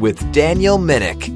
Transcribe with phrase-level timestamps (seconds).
[0.00, 1.28] with Daniel Minnick.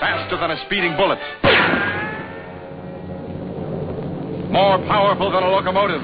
[0.00, 1.18] faster than a speeding bullet,
[4.50, 6.02] more powerful than a locomotive,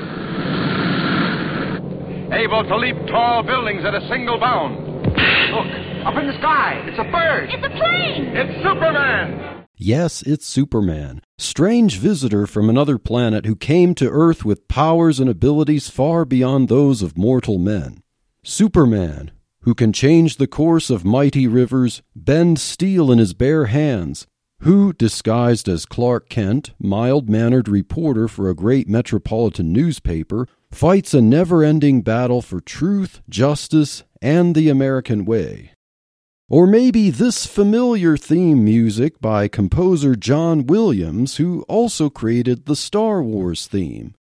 [2.32, 4.87] able to leap tall buildings at a single bound.
[5.51, 7.51] Look, up in the sky, it's a bird.
[7.52, 8.27] It's a plane!
[8.37, 9.66] It's Superman.
[9.77, 15.29] Yes, it's Superman, strange visitor from another planet who came to Earth with powers and
[15.29, 18.04] abilities far beyond those of mortal men.
[18.45, 19.32] Superman,
[19.63, 24.29] who can change the course of mighty rivers, bend steel in his bare hands,
[24.60, 31.20] who, disguised as Clark Kent, mild mannered reporter for a great metropolitan newspaper, fights a
[31.20, 35.73] never ending battle for truth, justice, and the American way.
[36.48, 43.20] Or maybe this familiar theme music by composer John Williams, who also created the Star
[43.20, 44.14] Wars theme.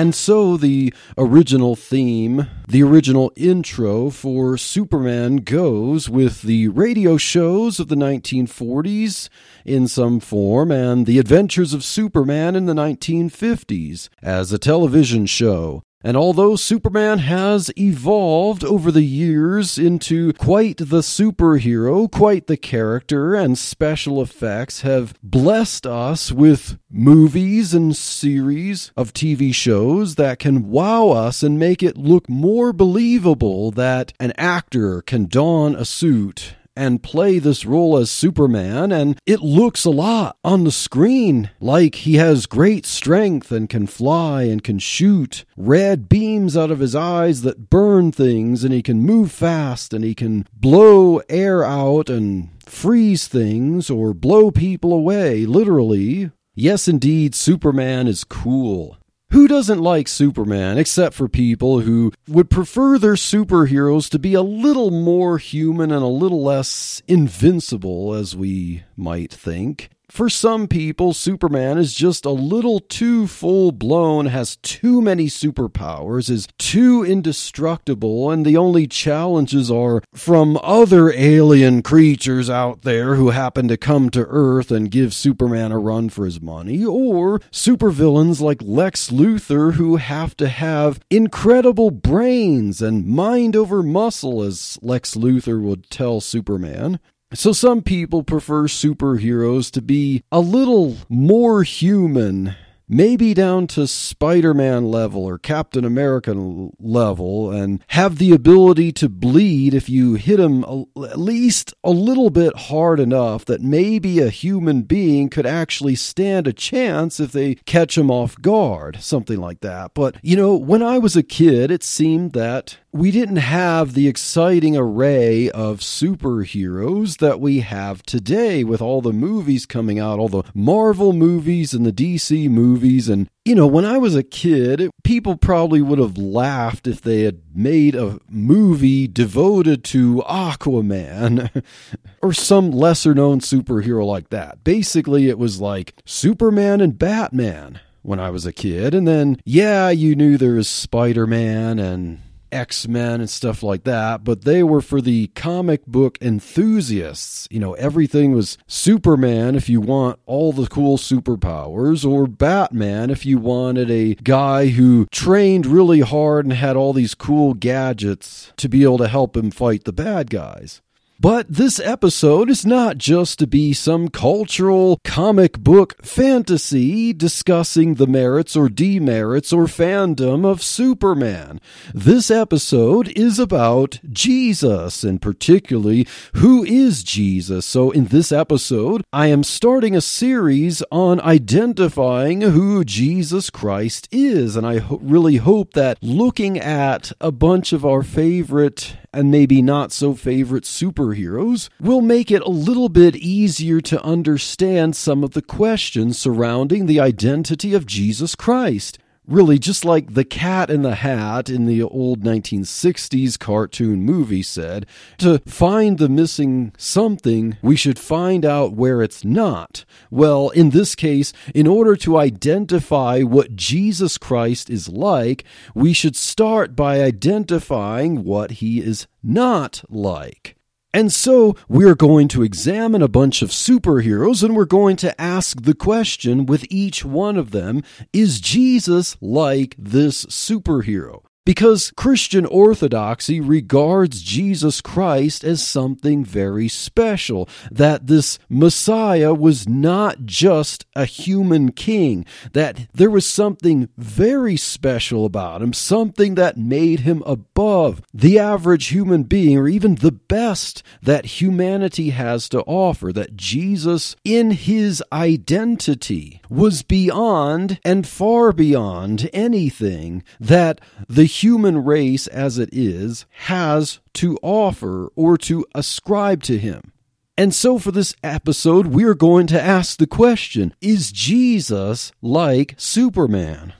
[0.00, 7.78] And so the original theme, the original intro for Superman goes with the radio shows
[7.78, 9.28] of the 1940s
[9.66, 15.82] in some form and the adventures of Superman in the 1950s as a television show.
[16.02, 23.34] And although Superman has evolved over the years into quite the superhero, quite the character,
[23.34, 30.70] and special effects have blessed us with movies and series of TV shows that can
[30.70, 36.54] wow us and make it look more believable that an actor can don a suit
[36.80, 41.94] and play this role as Superman, and it looks a lot on the screen like
[41.94, 46.96] he has great strength and can fly and can shoot red beams out of his
[46.96, 52.08] eyes that burn things, and he can move fast and he can blow air out
[52.08, 56.30] and freeze things or blow people away, literally.
[56.54, 58.96] Yes, indeed, Superman is cool.
[59.32, 64.42] Who doesn't like Superman except for people who would prefer their superheroes to be a
[64.42, 69.90] little more human and a little less invincible, as we might think?
[70.10, 76.28] For some people, Superman is just a little too full blown, has too many superpowers,
[76.28, 83.30] is too indestructible, and the only challenges are from other alien creatures out there who
[83.30, 88.40] happen to come to Earth and give Superman a run for his money, or supervillains
[88.40, 95.14] like Lex Luthor who have to have incredible brains and mind over muscle, as Lex
[95.14, 96.98] Luthor would tell Superman.
[97.32, 102.56] So some people prefer superheroes to be a little more human,
[102.90, 106.34] maybe down to Spider-Man level or Captain America
[106.80, 110.64] level and have the ability to bleed if you hit them
[111.04, 116.48] at least a little bit hard enough that maybe a human being could actually stand
[116.48, 119.94] a chance if they catch him off guard, something like that.
[119.94, 124.08] But, you know, when I was a kid, it seemed that we didn't have the
[124.08, 130.28] exciting array of superheroes that we have today with all the movies coming out, all
[130.28, 132.79] the Marvel movies and the DC movies.
[132.82, 137.22] And, you know, when I was a kid, people probably would have laughed if they
[137.22, 141.64] had made a movie devoted to Aquaman
[142.22, 144.64] or some lesser known superhero like that.
[144.64, 148.94] Basically, it was like Superman and Batman when I was a kid.
[148.94, 152.20] And then, yeah, you knew there was Spider Man and
[152.52, 157.46] X Men and stuff like that, but they were for the comic book enthusiasts.
[157.50, 163.24] You know, everything was Superman if you want all the cool superpowers, or Batman if
[163.24, 168.68] you wanted a guy who trained really hard and had all these cool gadgets to
[168.68, 170.80] be able to help him fight the bad guys.
[171.22, 178.06] But this episode is not just to be some cultural comic book fantasy discussing the
[178.06, 181.60] merits or demerits or fandom of Superman.
[181.92, 186.06] This episode is about Jesus and particularly
[186.36, 187.66] who is Jesus.
[187.66, 194.56] So in this episode, I am starting a series on identifying who Jesus Christ is.
[194.56, 199.60] And I ho- really hope that looking at a bunch of our favorite and maybe
[199.60, 205.32] not so favorite superheroes will make it a little bit easier to understand some of
[205.32, 208.98] the questions surrounding the identity of Jesus Christ
[209.30, 214.84] really just like the cat in the hat in the old 1960s cartoon movie said
[215.18, 219.84] to find the missing something we should find out where it's not.
[220.10, 225.44] Well in this case in order to identify what jesus christ is like
[225.74, 230.56] we should start by identifying what he is not like
[230.92, 235.62] and so we're going to examine a bunch of superheroes and we're going to ask
[235.62, 237.82] the question with each one of them
[238.12, 241.22] is Jesus like this superhero?
[241.46, 250.26] Because Christian orthodoxy regards Jesus Christ as something very special, that this Messiah was not
[250.26, 257.00] just a human king, that there was something very special about him, something that made
[257.00, 263.14] him above the average human being or even the best that humanity has to offer,
[263.14, 272.26] that Jesus, in his identity, was beyond and far beyond anything that the human race
[272.26, 276.92] as it is has to offer or to ascribe to him.
[277.38, 283.72] And so, for this episode, we're going to ask the question Is Jesus like Superman?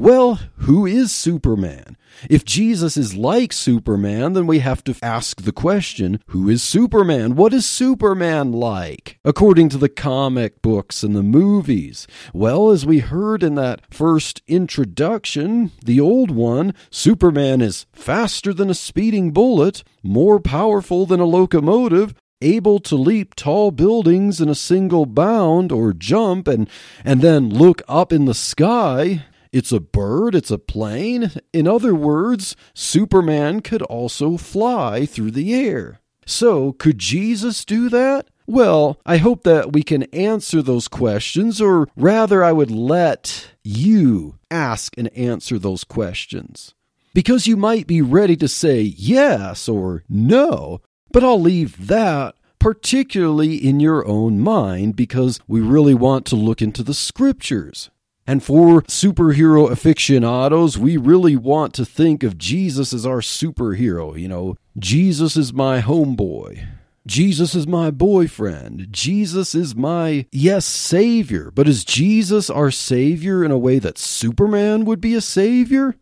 [0.00, 1.98] Well, who is Superman?
[2.30, 7.36] If Jesus is like Superman, then we have to ask the question who is Superman?
[7.36, 9.18] What is Superman like?
[9.26, 12.06] According to the comic books and the movies.
[12.32, 18.70] Well, as we heard in that first introduction, the old one, Superman is faster than
[18.70, 24.54] a speeding bullet, more powerful than a locomotive, able to leap tall buildings in a
[24.54, 26.70] single bound or jump and
[27.04, 31.32] and then look up in the sky it's a bird, it's a plane.
[31.52, 36.00] In other words, Superman could also fly through the air.
[36.26, 38.28] So, could Jesus do that?
[38.46, 44.38] Well, I hope that we can answer those questions, or rather, I would let you
[44.50, 46.74] ask and answer those questions.
[47.14, 50.80] Because you might be ready to say yes or no,
[51.12, 56.62] but I'll leave that particularly in your own mind because we really want to look
[56.62, 57.90] into the scriptures.
[58.30, 64.16] And for superhero aficionados, we really want to think of Jesus as our superhero.
[64.16, 66.64] You know, Jesus is my homeboy.
[67.04, 68.86] Jesus is my boyfriend.
[68.92, 71.50] Jesus is my, yes, Savior.
[71.50, 75.96] But is Jesus our Savior in a way that Superman would be a Savior?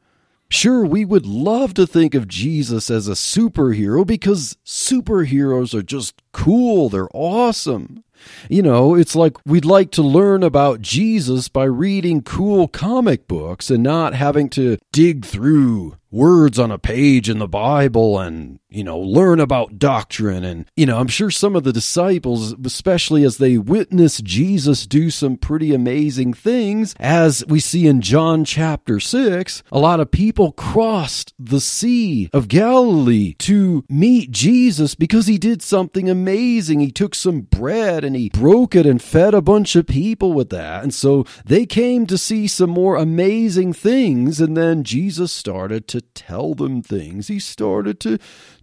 [0.51, 6.21] Sure, we would love to think of Jesus as a superhero because superheroes are just
[6.33, 8.05] cool, they're awesome.
[8.49, 13.70] You know, it's like we'd like to learn about Jesus by reading cool comic books
[13.70, 18.85] and not having to dig through words on a page in the Bible and, you
[18.85, 20.44] know, learn about doctrine.
[20.44, 25.11] And, you know, I'm sure some of the disciples, especially as they witness Jesus do
[25.11, 30.53] some pretty amazing things, as we see in John chapter 6, a lot of people
[30.53, 36.81] crossed the Sea of Galilee to meet Jesus because he did something amazing.
[36.81, 40.51] He took some bread and he broke it and fed a bunch of people with
[40.51, 40.82] that.
[40.82, 44.41] And so they came to see some more amazing things.
[44.41, 47.29] And then Jesus started to tell them things.
[47.29, 48.19] He started to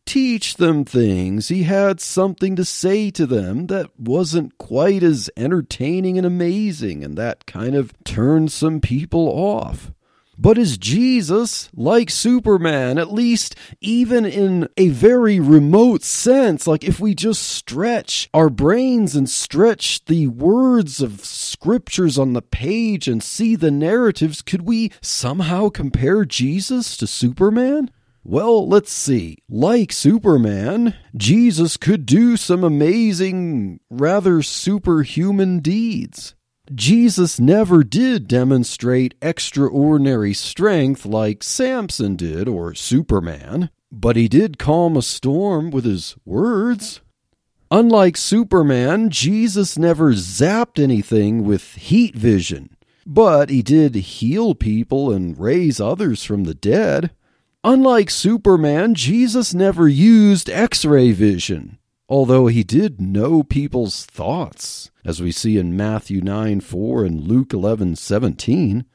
[0.06, 1.48] teach them things.
[1.48, 7.18] He had something to say to them that wasn't quite as entertaining and amazing, and
[7.18, 9.92] that kind of turned some people off.
[10.38, 16.68] But is Jesus like Superman, at least even in a very remote sense?
[16.68, 22.42] Like if we just stretch our brains and stretch the words of scriptures on the
[22.42, 27.90] page and see the narratives, could we somehow compare Jesus to Superman?
[28.28, 29.38] Well, let's see.
[29.48, 36.34] Like Superman, Jesus could do some amazing, rather superhuman deeds.
[36.74, 44.98] Jesus never did demonstrate extraordinary strength like Samson did or Superman, but he did calm
[44.98, 47.02] a storm with his words.
[47.70, 55.38] Unlike Superman, Jesus never zapped anything with heat vision, but he did heal people and
[55.38, 57.12] raise others from the dead.
[57.68, 65.20] Unlike Superman, Jesus never used X ray vision, although he did know people's thoughts, as
[65.20, 68.86] we see in Matthew 9 4 and Luke eleven seventeen.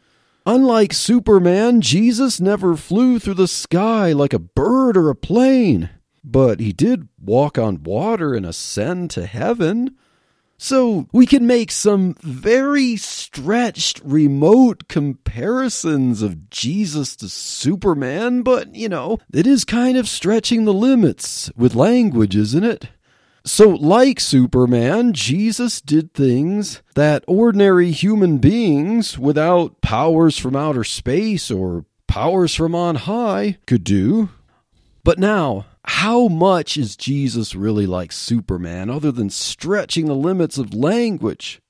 [0.46, 5.90] Unlike Superman, Jesus never flew through the sky like a bird or a plane,
[6.22, 9.96] but he did walk on water and ascend to heaven.
[10.62, 18.90] So we can make some very stretched, remote comparisons of Jesus to Superman, but you
[18.90, 22.88] know, it is kind of stretching the limits with language, isn't it?
[23.42, 31.50] So, like Superman, Jesus did things that ordinary human beings without powers from outer space
[31.50, 34.28] or powers from on high could do.
[35.04, 40.72] But now, how much is Jesus really like Superman other than stretching the limits of
[40.72, 41.60] language?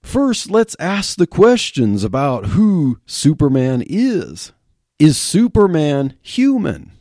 [0.00, 4.52] First, let's ask the questions about who Superman is.
[5.00, 6.92] Is Superman human?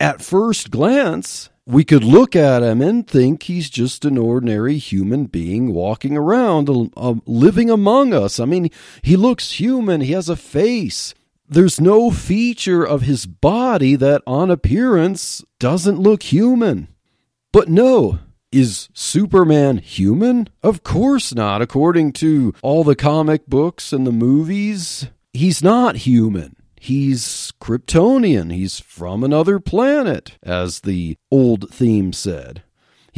[0.00, 5.26] At first glance, we could look at him and think he's just an ordinary human
[5.26, 8.40] being walking around, uh, living among us.
[8.40, 8.70] I mean,
[9.02, 11.14] he looks human, he has a face.
[11.50, 16.88] There's no feature of his body that, on appearance, doesn't look human.
[17.52, 18.18] But no,
[18.52, 20.48] is Superman human?
[20.62, 25.08] Of course not, according to all the comic books and the movies.
[25.32, 26.54] He's not human.
[26.76, 28.52] He's Kryptonian.
[28.52, 32.62] He's from another planet, as the old theme said.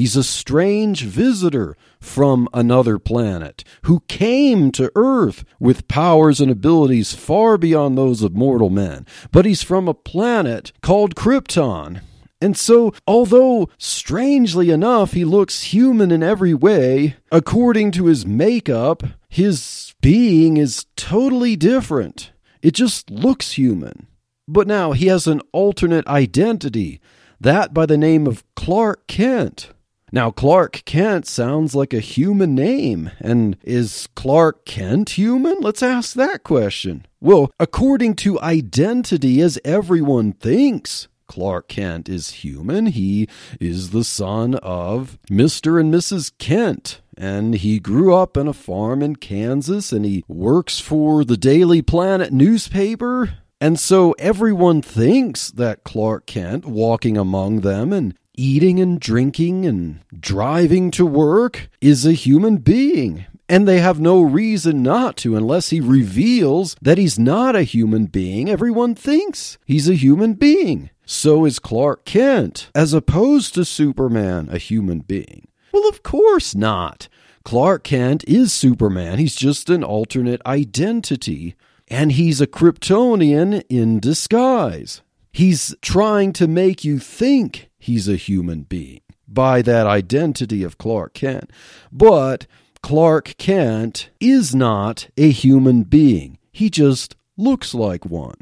[0.01, 7.13] He's a strange visitor from another planet who came to Earth with powers and abilities
[7.13, 9.05] far beyond those of mortal men.
[9.31, 12.01] But he's from a planet called Krypton.
[12.41, 19.03] And so, although strangely enough he looks human in every way, according to his makeup,
[19.29, 22.33] his being is totally different.
[22.63, 24.07] It just looks human.
[24.49, 27.03] But now he has an alternate identity,
[27.39, 29.73] that by the name of Clark Kent.
[30.13, 33.11] Now, Clark Kent sounds like a human name.
[33.21, 35.59] And is Clark Kent human?
[35.61, 37.07] Let's ask that question.
[37.21, 42.87] Well, according to identity, as everyone thinks, Clark Kent is human.
[42.87, 43.29] He
[43.61, 45.79] is the son of Mr.
[45.79, 46.33] and Mrs.
[46.39, 47.01] Kent.
[47.17, 51.83] And he grew up in a farm in Kansas and he works for the Daily
[51.83, 53.35] Planet newspaper.
[53.61, 60.01] And so everyone thinks that Clark Kent, walking among them and eating and drinking and
[60.19, 63.27] driving to work, is a human being.
[63.49, 68.07] And they have no reason not to unless he reveals that he's not a human
[68.07, 68.49] being.
[68.49, 70.91] Everyone thinks he's a human being.
[71.05, 75.49] So is Clark Kent, as opposed to Superman, a human being.
[75.73, 77.09] Well, of course not.
[77.45, 79.19] Clark Kent is Superman.
[79.19, 81.57] He's just an alternate identity.
[81.89, 85.03] And he's a Kryptonian in disguise.
[85.33, 91.15] He's trying to make you think he's a human being by that identity of Clark
[91.15, 91.51] Kent.
[91.91, 92.47] But
[92.83, 98.37] Clark Kent is not a human being, he just looks like one.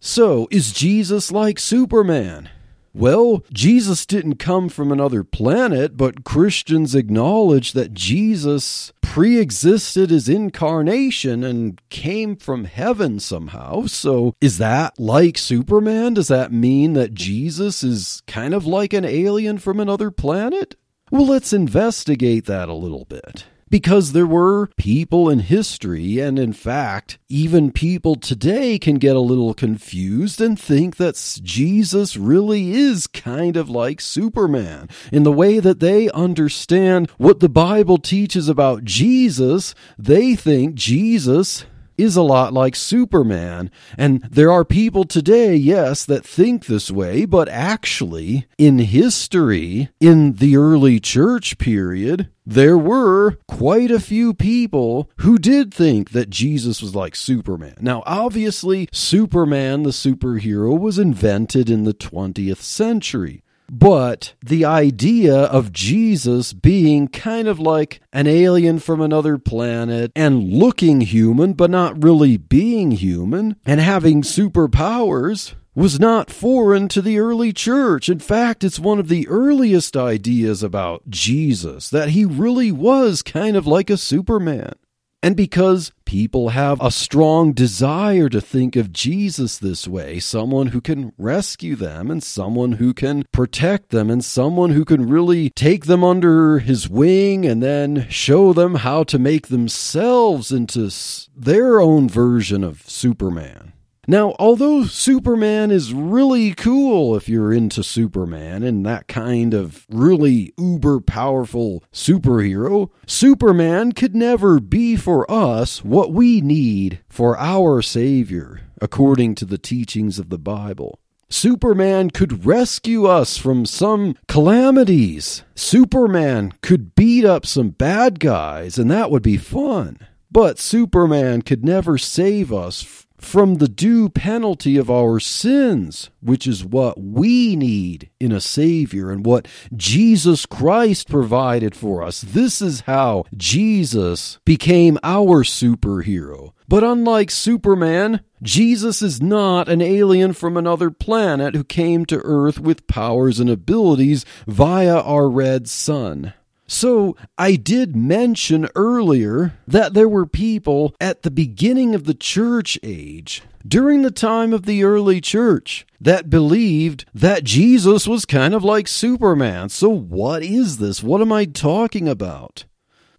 [0.00, 2.50] So, is Jesus like Superman?
[2.94, 10.28] Well, Jesus didn't come from another planet, but Christians acknowledge that Jesus pre existed his
[10.28, 13.84] incarnation and came from heaven somehow.
[13.86, 16.14] So, is that like Superman?
[16.14, 20.76] Does that mean that Jesus is kind of like an alien from another planet?
[21.10, 26.52] Well, let's investigate that a little bit because there were people in history, and in
[26.52, 33.06] fact, even people today can get a little confused and think that Jesus really is
[33.06, 38.84] kind of like Superman in the way that they understand what the Bible teaches about
[38.84, 39.74] Jesus.
[39.98, 41.64] They think Jesus
[41.98, 43.70] is a lot like Superman.
[43.98, 50.34] And there are people today, yes, that think this way, but actually, in history, in
[50.34, 56.80] the early church period, there were quite a few people who did think that Jesus
[56.80, 57.74] was like Superman.
[57.80, 63.42] Now, obviously, Superman, the superhero, was invented in the 20th century.
[63.70, 70.52] But the idea of Jesus being kind of like an alien from another planet and
[70.52, 77.20] looking human, but not really being human, and having superpowers was not foreign to the
[77.20, 78.08] early church.
[78.08, 83.56] In fact, it's one of the earliest ideas about Jesus that he really was kind
[83.56, 84.72] of like a Superman.
[85.20, 90.80] And because people have a strong desire to think of Jesus this way someone who
[90.80, 95.86] can rescue them, and someone who can protect them, and someone who can really take
[95.86, 100.88] them under his wing and then show them how to make themselves into
[101.36, 103.72] their own version of Superman.
[104.10, 110.54] Now, although Superman is really cool if you're into Superman and that kind of really
[110.56, 118.62] uber powerful superhero, Superman could never be for us what we need for our Savior,
[118.80, 120.98] according to the teachings of the Bible.
[121.28, 125.42] Superman could rescue us from some calamities.
[125.54, 129.98] Superman could beat up some bad guys, and that would be fun.
[130.30, 136.64] But Superman could never save us from the due penalty of our sins, which is
[136.64, 142.20] what we need in a Savior and what Jesus Christ provided for us.
[142.22, 146.52] This is how Jesus became our superhero.
[146.68, 152.60] But unlike Superman, Jesus is not an alien from another planet who came to Earth
[152.60, 156.34] with powers and abilities via our red sun.
[156.70, 162.78] So, I did mention earlier that there were people at the beginning of the church
[162.82, 168.62] age, during the time of the early church, that believed that Jesus was kind of
[168.62, 169.70] like Superman.
[169.70, 171.02] So, what is this?
[171.02, 172.66] What am I talking about?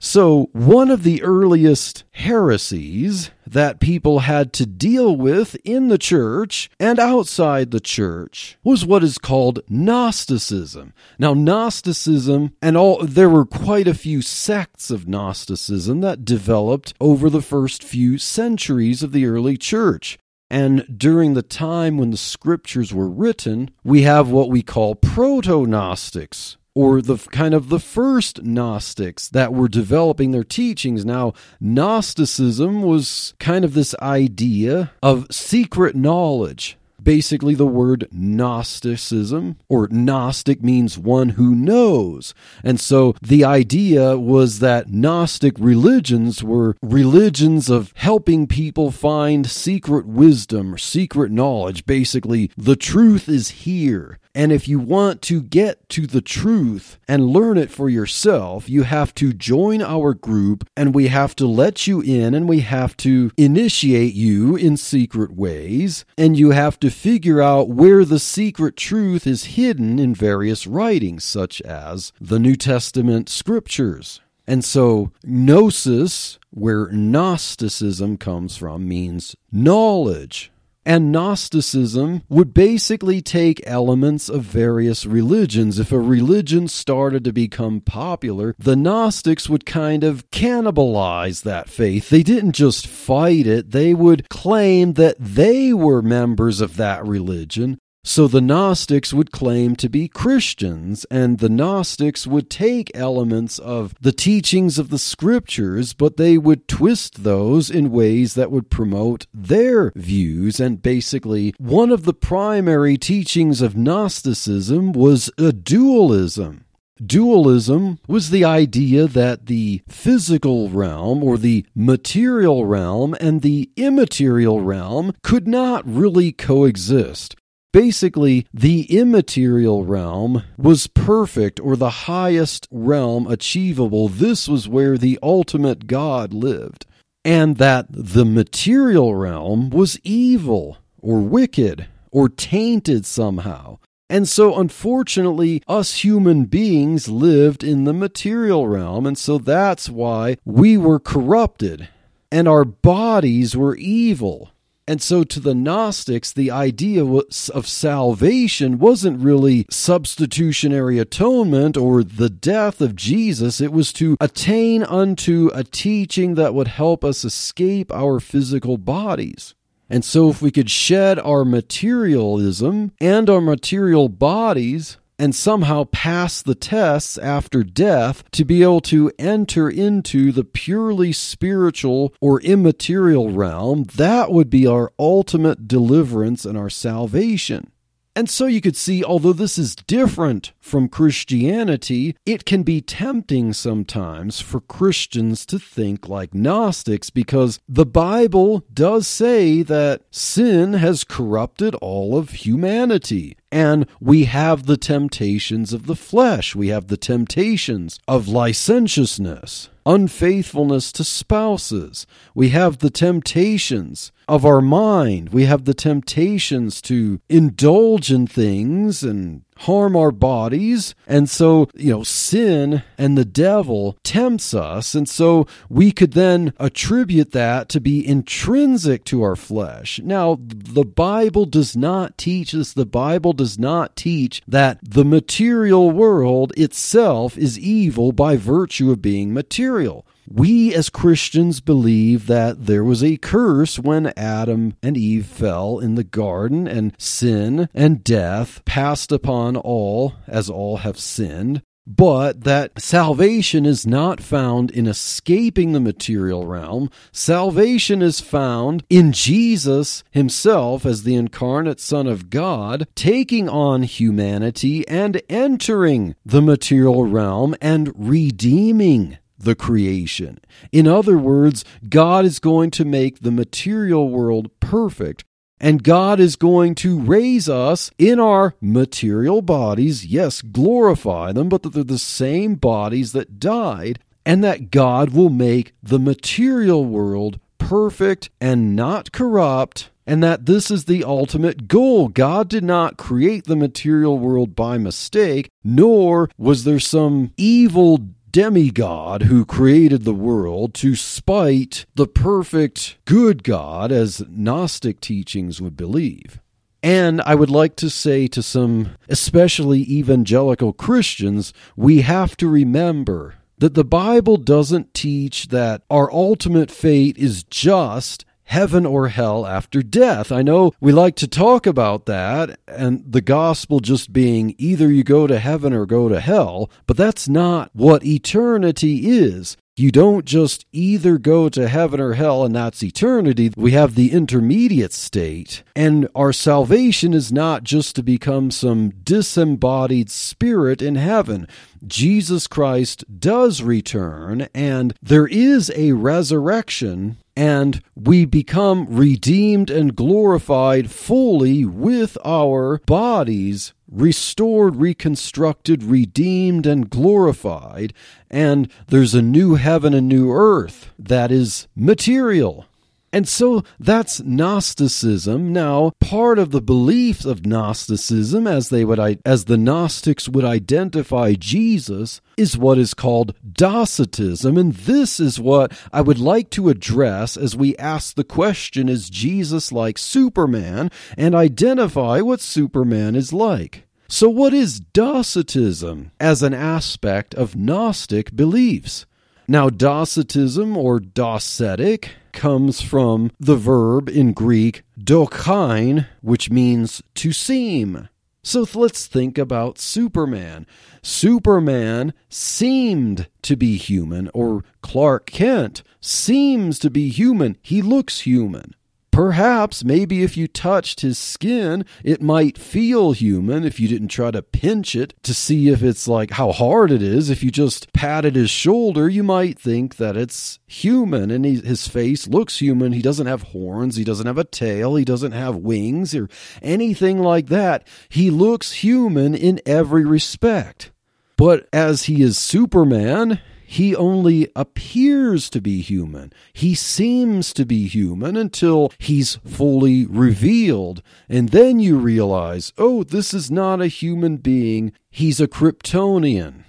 [0.01, 6.70] So, one of the earliest heresies that people had to deal with in the church
[6.79, 10.94] and outside the church was what is called Gnosticism.
[11.18, 17.29] Now, Gnosticism and all, there were quite a few sects of Gnosticism that developed over
[17.29, 20.18] the first few centuries of the early church.
[20.50, 25.65] And during the time when the scriptures were written, we have what we call proto
[25.68, 31.06] Gnostics, or the kind of the first Gnostics that were developing their teachings.
[31.06, 36.78] Now, Gnosticism was kind of this idea of secret knowledge.
[37.02, 42.34] Basically, the word Gnosticism or Gnostic means one who knows.
[42.64, 50.06] And so the idea was that Gnostic religions were religions of helping people find secret
[50.06, 51.86] wisdom or secret knowledge.
[51.86, 54.20] Basically, the truth is here.
[54.39, 58.84] And if you want to get to the truth and learn it for yourself, you
[58.84, 62.96] have to join our group and we have to let you in and we have
[62.98, 66.05] to initiate you in secret ways.
[66.17, 71.25] And you have to figure out where the secret truth is hidden in various writings,
[71.25, 74.22] such as the New Testament scriptures.
[74.48, 80.50] And so, gnosis, where Gnosticism comes from, means knowledge.
[80.85, 85.77] And Gnosticism would basically take elements of various religions.
[85.77, 92.09] If a religion started to become popular, the Gnostics would kind of cannibalize that faith.
[92.09, 97.77] They didn't just fight it, they would claim that they were members of that religion,
[98.03, 103.94] so the Gnostics would claim to be Christians, and the Gnostics would take elements of
[104.00, 109.27] the teachings of the scriptures, but they would twist those in ways that would promote
[109.33, 110.59] their views.
[110.59, 116.66] And basically, one of the primary teachings of Gnosticism was a dualism.
[117.05, 124.59] Dualism was the idea that the physical realm or the material realm and the immaterial
[124.59, 127.35] realm could not really coexist.
[127.72, 134.08] Basically, the immaterial realm was perfect or the highest realm achievable.
[134.08, 136.86] This was where the ultimate God lived.
[137.24, 143.77] And that the material realm was evil or wicked or tainted somehow.
[144.10, 149.05] And so, unfortunately, us human beings lived in the material realm.
[149.05, 151.90] And so that's why we were corrupted
[152.32, 154.51] and our bodies were evil.
[154.90, 162.32] And so, to the Gnostics, the idea of salvation wasn't really substitutionary atonement or the
[162.32, 163.62] death of Jesus.
[163.62, 169.54] It was to attain unto a teaching that would help us escape our physical bodies.
[169.92, 176.42] And so, if we could shed our materialism and our material bodies, and somehow pass
[176.42, 183.29] the tests after death to be able to enter into the purely spiritual or immaterial
[183.29, 187.72] realm, that would be our ultimate deliverance and our salvation.
[188.15, 193.53] And so you could see, although this is different from Christianity, it can be tempting
[193.53, 201.03] sometimes for Christians to think like Gnostics because the Bible does say that sin has
[201.03, 203.37] corrupted all of humanity.
[203.51, 206.55] And we have the temptations of the flesh.
[206.55, 212.05] We have the temptations of licentiousness, unfaithfulness to spouses.
[212.35, 215.29] We have the temptations of our mind.
[215.29, 220.96] We have the temptations to indulge in things and harm our bodies.
[221.05, 224.96] And so, you know, sin and the devil tempts us.
[224.96, 230.00] And so we could then attribute that to be intrinsic to our flesh.
[230.00, 235.92] Now, the Bible does not teach us, the Bible does not teach that the material
[235.92, 240.05] world itself is evil by virtue of being material.
[240.31, 245.96] We as Christians believe that there was a curse when Adam and Eve fell in
[245.96, 252.79] the garden, and sin and death passed upon all as all have sinned but that
[252.79, 256.92] salvation is not found in escaping the material realm.
[257.11, 264.87] Salvation is found in Jesus himself as the incarnate Son of God, taking on humanity
[264.87, 270.40] and entering the material realm and redeeming the creation.
[270.72, 275.24] In other words, God is going to make the material world perfect.
[275.62, 281.64] And God is going to raise us in our material bodies, yes, glorify them, but
[281.64, 287.40] that they're the same bodies that died, and that God will make the material world
[287.58, 292.08] perfect and not corrupt, and that this is the ultimate goal.
[292.08, 298.00] God did not create the material world by mistake, nor was there some evil
[298.31, 305.75] demigod who created the world to spite the perfect good God, as Gnostic teachings would
[305.75, 306.39] believe.
[306.81, 313.35] And I would like to say to some, especially evangelical Christians, we have to remember
[313.57, 319.83] that the Bible doesn't teach that our ultimate fate is just heaven or hell after
[319.83, 320.31] death.
[320.31, 325.03] I know we like to talk about that and the gospel just being either you
[325.03, 329.55] go to heaven or go to hell, but that's not what eternity is.
[329.79, 333.53] You don't just either go to heaven or hell and that's eternity.
[333.55, 335.63] We have the intermediate state.
[335.74, 341.48] And our salvation is not just to become some disembodied spirit in heaven.
[341.87, 350.92] Jesus Christ does return, and there is a resurrection and we become redeemed and glorified
[350.92, 357.94] fully with our bodies restored, reconstructed, redeemed, and glorified.
[358.30, 362.66] And there's a new heaven and new earth that is material.
[363.11, 365.51] And so that's Gnosticism.
[365.51, 371.33] Now, part of the belief of Gnosticism, as they would, as the Gnostics would identify
[371.33, 374.57] Jesus, is what is called Docetism.
[374.57, 379.09] And this is what I would like to address as we ask the question Is
[379.09, 380.91] Jesus like Superman?
[381.17, 383.87] and identify what Superman is like.
[384.07, 389.05] So, what is Docetism as an aspect of Gnostic beliefs?
[389.48, 398.09] Now, Docetism or Docetic comes from the verb in Greek dokein, which means to seem.
[398.42, 400.65] So let's think about Superman.
[401.01, 407.57] Superman seemed to be human, or Clark Kent seems to be human.
[407.61, 408.75] He looks human.
[409.20, 414.32] Perhaps, maybe if you touched his skin, it might feel human if you didn't try
[414.32, 417.29] to pinch it to see if it's like how hard it is.
[417.29, 421.86] If you just patted his shoulder, you might think that it's human and he, his
[421.86, 422.94] face looks human.
[422.94, 426.29] He doesn't have horns, he doesn't have a tail, he doesn't have wings or
[426.62, 427.86] anything like that.
[428.08, 430.92] He looks human in every respect.
[431.36, 436.34] But as he is Superman, he only appears to be human.
[436.53, 441.03] He seems to be human until he's fully revealed.
[441.29, 444.92] And then you realize, oh, this is not a human being.
[445.12, 446.64] He's a Kryptonian.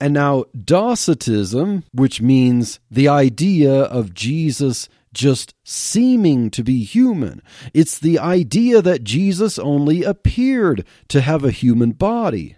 [0.00, 7.42] And now, Docetism, which means the idea of Jesus just seeming to be human.
[7.74, 12.56] It's the idea that Jesus only appeared to have a human body.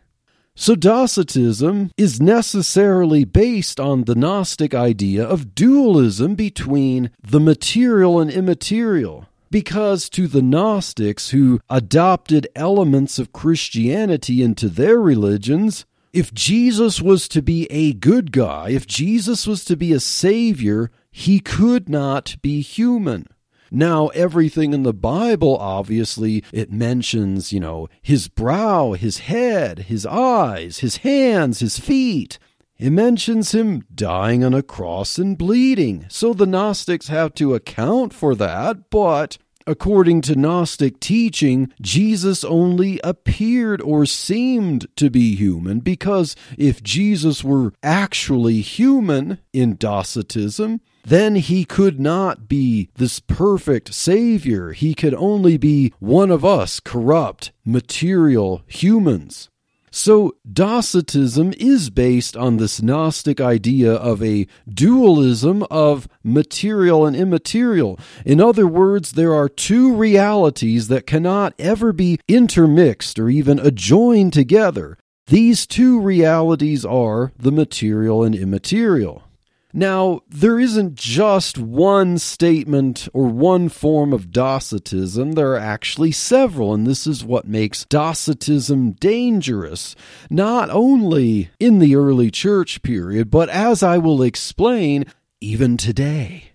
[0.61, 8.29] So Docetism is necessarily based on the Gnostic idea of dualism between the material and
[8.29, 9.29] immaterial.
[9.53, 17.29] Because to the Gnostics who adopted elements of Christianity into their religions, if Jesus was
[17.29, 22.35] to be a good guy, if Jesus was to be a savior, he could not
[22.43, 23.29] be human.
[23.71, 30.07] Now, everything in the Bible, obviously, it mentions, you know, his brow, his head, his
[30.07, 32.39] eyes, his hands, his feet.
[32.79, 36.07] It mentions him dying on a cross and bleeding.
[36.09, 39.37] So the Gnostics have to account for that, but
[39.69, 47.45] according to Gnostic teaching, Jesus only appeared or seemed to be human because if Jesus
[47.45, 54.73] were actually human in Docetism, then he could not be this perfect Savior.
[54.73, 59.51] He could only be one of us, corrupt, material humans.
[59.91, 67.99] So, Docetism is based on this Gnostic idea of a dualism of material and immaterial.
[68.25, 74.33] In other words, there are two realities that cannot ever be intermixed or even adjoined
[74.33, 74.99] together.
[75.29, 79.28] These two realities are the material and immaterial.
[79.75, 86.73] Now, there isn't just one statement or one form of Docetism, there are actually several,
[86.73, 89.95] and this is what makes Docetism dangerous,
[90.31, 95.05] not only in the early church period, but as I will explain,
[95.41, 96.53] even today.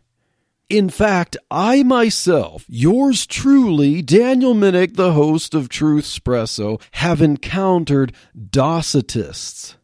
[0.67, 8.11] In fact, I myself, yours truly, Daniel Minnick, the host of Truth Espresso, have encountered
[8.35, 9.75] Docetists.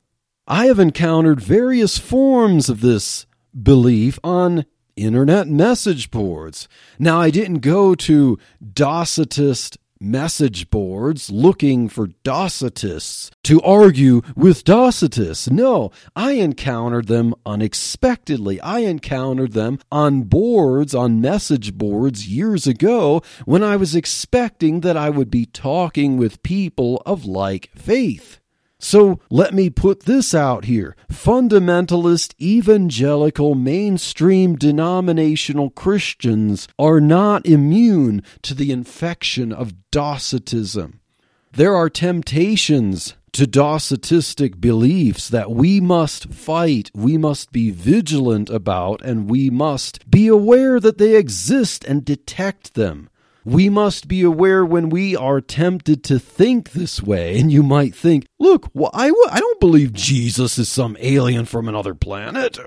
[0.51, 3.27] I have encountered various forms of this
[3.62, 6.67] belief on internet message boards.
[6.97, 15.51] Now, I didn't go to Docetist message boards looking for Docetists to argue with Docetists.
[15.51, 18.59] No, I encountered them unexpectedly.
[18.62, 24.97] I encountered them on boards, on message boards years ago when I was expecting that
[24.97, 28.38] I would be talking with people of like faith.
[28.80, 30.96] So let me put this out here.
[31.12, 41.02] Fundamentalist, evangelical, mainstream denominational Christians are not immune to the infection of Docetism.
[41.52, 49.02] There are temptations to Docetistic beliefs that we must fight, we must be vigilant about,
[49.02, 53.10] and we must be aware that they exist and detect them.
[53.45, 57.39] We must be aware when we are tempted to think this way.
[57.39, 61.67] And you might think, look, well, I, I don't believe Jesus is some alien from
[61.67, 62.58] another planet.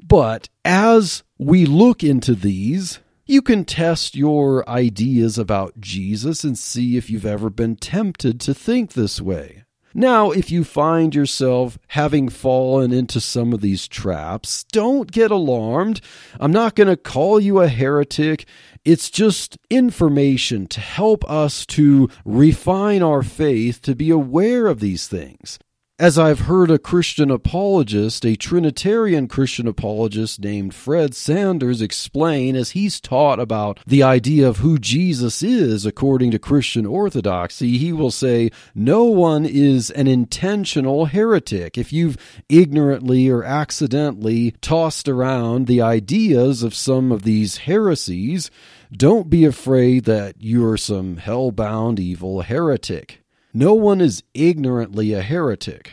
[0.00, 6.96] But as we look into these, you can test your ideas about Jesus and see
[6.96, 9.64] if you've ever been tempted to think this way.
[9.94, 16.00] Now, if you find yourself having fallen into some of these traps, don't get alarmed.
[16.40, 18.46] I'm not going to call you a heretic.
[18.84, 25.06] It's just information to help us to refine our faith, to be aware of these
[25.06, 25.60] things.
[26.02, 32.72] As I've heard a Christian apologist, a Trinitarian Christian apologist named Fred Sanders explain as
[32.72, 38.10] he's taught about the idea of who Jesus is according to Christian orthodoxy, he will
[38.10, 41.78] say, No one is an intentional heretic.
[41.78, 42.16] If you've
[42.48, 48.50] ignorantly or accidentally tossed around the ideas of some of these heresies,
[48.90, 53.21] don't be afraid that you're some hell-bound evil heretic.
[53.54, 55.92] No one is ignorantly a heretic.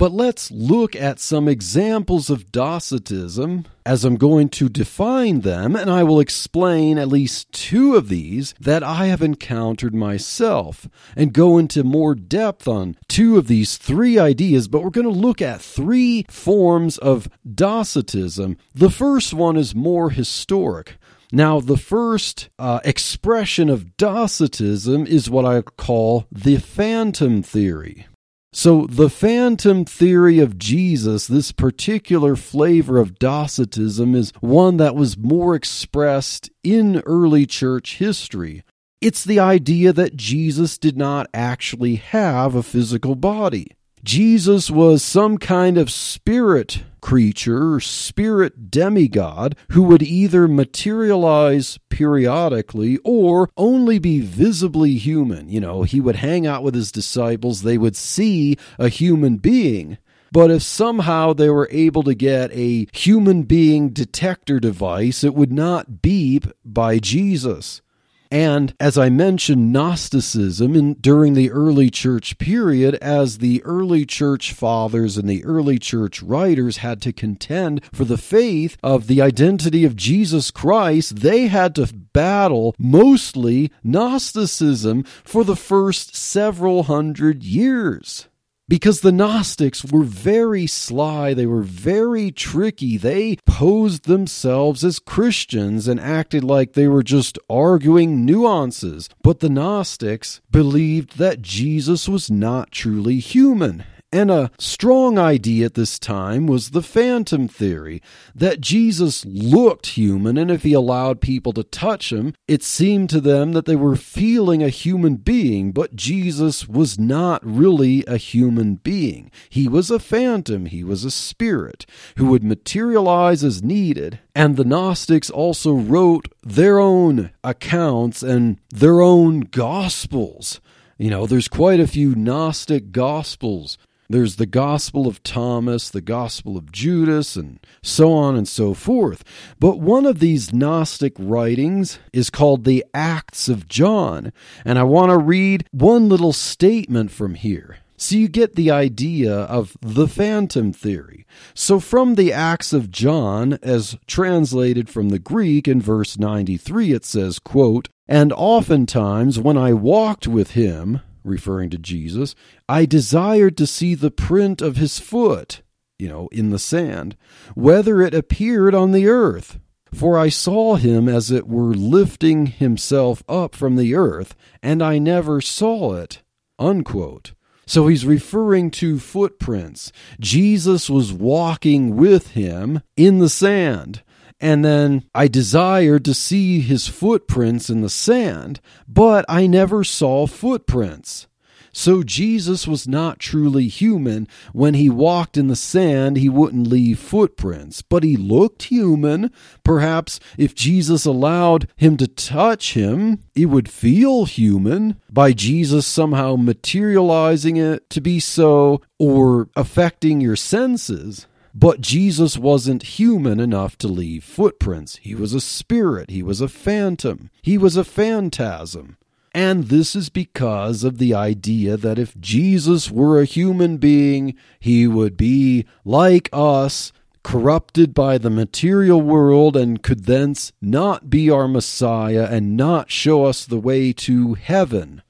[0.00, 5.90] But let's look at some examples of Docetism as I'm going to define them, and
[5.90, 11.58] I will explain at least two of these that I have encountered myself and go
[11.58, 14.68] into more depth on two of these three ideas.
[14.68, 18.56] But we're going to look at three forms of Docetism.
[18.74, 20.96] The first one is more historic.
[21.32, 28.06] Now, the first uh, expression of Docetism is what I call the phantom theory.
[28.52, 35.16] So, the phantom theory of Jesus, this particular flavor of Docetism, is one that was
[35.16, 38.64] more expressed in early church history.
[39.00, 43.70] It's the idea that Jesus did not actually have a physical body.
[44.02, 53.50] Jesus was some kind of spirit creature, spirit demigod, who would either materialize periodically or
[53.56, 55.48] only be visibly human.
[55.48, 59.98] You know, he would hang out with his disciples, they would see a human being.
[60.32, 65.52] But if somehow they were able to get a human being detector device, it would
[65.52, 67.82] not beep by Jesus.
[68.30, 74.52] And as I mentioned, Gnosticism in, during the early church period, as the early church
[74.52, 79.84] fathers and the early church writers had to contend for the faith of the identity
[79.84, 88.28] of Jesus Christ, they had to battle mostly Gnosticism for the first several hundred years
[88.70, 92.96] because the Gnostics were very sly, they were very tricky.
[92.96, 99.08] They posed themselves as Christians and acted like they were just arguing nuances.
[99.24, 105.74] But the Gnostics believed that Jesus was not truly human and a strong idea at
[105.74, 108.02] this time was the phantom theory
[108.34, 113.20] that Jesus looked human, and if he allowed people to touch him, it seemed to
[113.20, 118.74] them that they were feeling a human being, but Jesus was not really a human
[118.74, 119.30] being.
[119.48, 124.18] He was a phantom, he was a spirit who would materialize as needed.
[124.34, 130.60] And the Gnostics also wrote their own accounts and their own gospels.
[130.98, 133.78] You know, there's quite a few Gnostic gospels
[134.10, 139.22] There's the Gospel of Thomas, the Gospel of Judas, and so on and so forth.
[139.60, 144.32] But one of these Gnostic writings is called the Acts of John.
[144.64, 147.78] And I want to read one little statement from here.
[147.96, 151.24] So you get the idea of the phantom theory.
[151.54, 157.04] So from the Acts of John, as translated from the Greek in verse 93, it
[157.04, 162.34] says, quote, And oftentimes when I walked with him, referring to Jesus,
[162.68, 165.62] I desired to see the print of his foot,
[165.98, 167.16] you know, in the sand,
[167.54, 169.58] whether it appeared on the earth.
[169.92, 174.98] For I saw him as it were lifting himself up from the earth, and I
[174.98, 176.22] never saw it.
[176.58, 177.32] Unquote.
[177.66, 179.92] So he's referring to footprints.
[180.18, 184.02] Jesus was walking with him in the sand.
[184.40, 190.26] And then I desired to see his footprints in the sand, but I never saw
[190.26, 191.26] footprints.
[191.72, 194.26] So Jesus was not truly human.
[194.52, 199.30] When he walked in the sand, he wouldn't leave footprints, but he looked human.
[199.62, 206.36] Perhaps if Jesus allowed him to touch him, it would feel human by Jesus somehow
[206.36, 211.26] materializing it to be so or affecting your senses.
[211.54, 214.96] But Jesus wasn't human enough to leave footprints.
[214.96, 216.10] He was a spirit.
[216.10, 217.30] He was a phantom.
[217.42, 218.96] He was a phantasm.
[219.32, 224.86] And this is because of the idea that if Jesus were a human being, he
[224.88, 231.46] would be like us, corrupted by the material world, and could thence not be our
[231.46, 235.02] Messiah and not show us the way to heaven.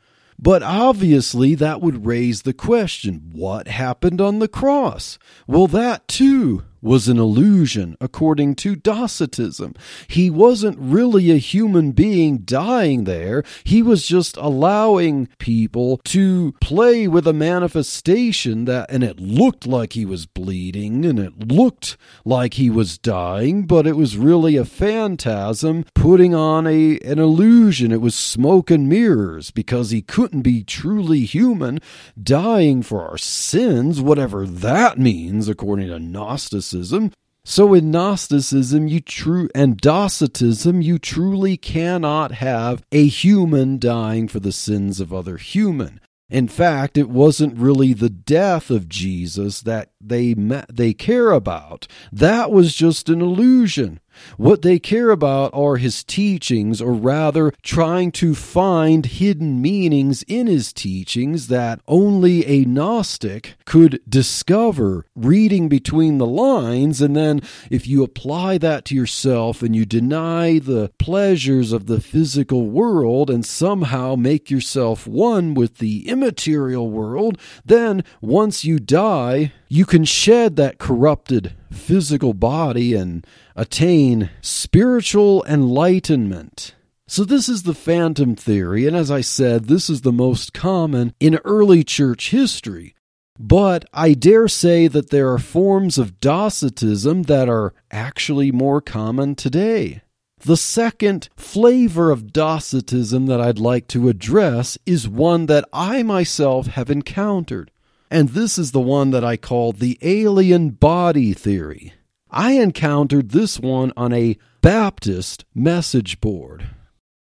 [0.43, 5.19] But obviously, that would raise the question what happened on the cross?
[5.47, 9.75] Well, that too was an illusion, according to Docetism.
[10.09, 13.43] He wasn't really a human being dying there.
[13.65, 19.93] He was just allowing people to play with a manifestation that, and it looked like
[19.93, 24.65] he was bleeding and it looked like he was dying, but it was really a
[24.65, 27.93] phantasm putting on a, an illusion.
[27.93, 31.81] It was smoke and mirrors because he couldn't be truly human,
[32.21, 36.70] dying for our sins, whatever that means, according to Gnosticism.
[36.73, 37.13] Gnosticism.
[37.43, 44.41] So in Gnosticism, you true and Docetism, you truly cannot have a human dying for
[44.41, 46.01] the sins of other human.
[46.29, 51.89] In fact, it wasn't really the death of Jesus that they they care about.
[52.13, 53.99] That was just an illusion.
[54.37, 60.47] What they care about are his teachings, or rather, trying to find hidden meanings in
[60.47, 67.01] his teachings that only a Gnostic could discover reading between the lines.
[67.01, 72.01] And then, if you apply that to yourself and you deny the pleasures of the
[72.01, 79.53] physical world and somehow make yourself one with the immaterial world, then once you die,
[79.69, 86.75] you can shed that corrupted physical body and attain spiritual enlightenment.
[87.07, 91.13] So, this is the phantom theory, and as I said, this is the most common
[91.19, 92.95] in early church history.
[93.39, 99.35] But I dare say that there are forms of Docetism that are actually more common
[99.35, 100.03] today.
[100.43, 106.67] The second flavor of Docetism that I'd like to address is one that I myself
[106.67, 107.71] have encountered,
[108.11, 111.95] and this is the one that I call the alien body theory.
[112.31, 116.71] I encountered this one on a Baptist message board.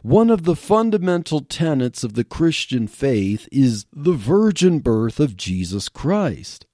[0.02, 5.90] One of the fundamental tenets of the Christian faith is the virgin birth of Jesus
[5.90, 6.66] Christ.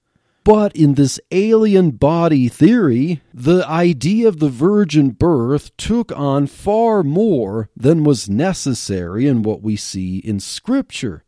[0.45, 7.03] But in this alien body theory, the idea of the virgin birth took on far
[7.03, 11.25] more than was necessary in what we see in Scripture.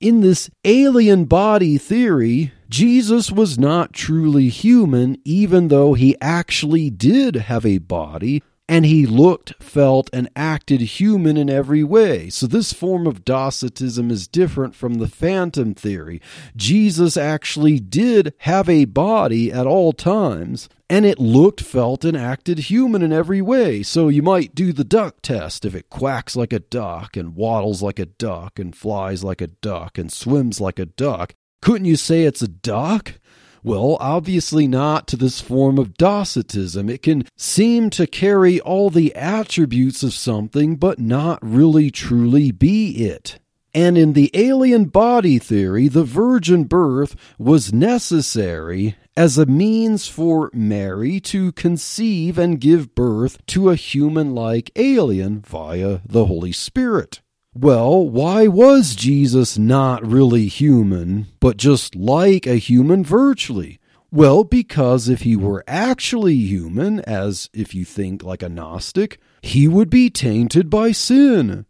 [0.00, 7.34] In this alien body theory, Jesus was not truly human, even though he actually did
[7.34, 12.28] have a body, and he looked, felt, and acted human in every way.
[12.28, 16.20] So, this form of Docetism is different from the phantom theory.
[16.54, 22.58] Jesus actually did have a body at all times, and it looked, felt, and acted
[22.58, 23.82] human in every way.
[23.82, 25.64] So, you might do the duck test.
[25.64, 29.46] If it quacks like a duck, and waddles like a duck, and flies like a
[29.46, 33.14] duck, and swims like a duck, couldn't you say it's a duck?
[33.62, 36.88] Well, obviously not to this form of Docetism.
[36.88, 43.06] It can seem to carry all the attributes of something, but not really truly be
[43.06, 43.38] it.
[43.74, 50.50] And in the alien body theory, the virgin birth was necessary as a means for
[50.54, 57.20] Mary to conceive and give birth to a human like alien via the Holy Spirit.
[57.60, 63.80] Well, why was Jesus not really human, but just like a human virtually?
[64.12, 69.66] Well, because if he were actually human, as if you think like a Gnostic, he
[69.66, 71.66] would be tainted by sin.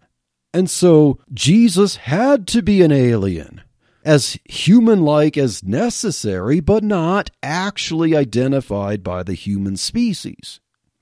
[0.53, 3.63] And so Jesus had to be an alien,
[4.05, 10.61] as human like as necessary, but not actually identified by the human species.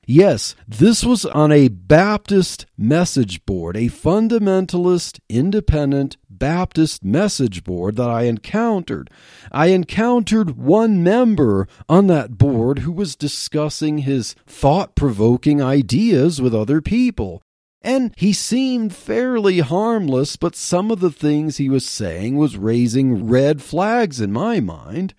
[0.08, 8.08] Yes, this was on a Baptist message board, a fundamentalist, independent Baptist message board that
[8.08, 9.10] I encountered.
[9.50, 16.54] I encountered one member on that board who was discussing his thought provoking ideas with
[16.54, 17.42] other people.
[17.82, 23.26] And he seemed fairly harmless, but some of the things he was saying was raising
[23.26, 25.14] red flags in my mind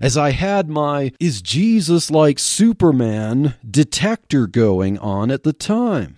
[0.00, 6.16] as I had my Is Jesus like Superman detector going on at the time.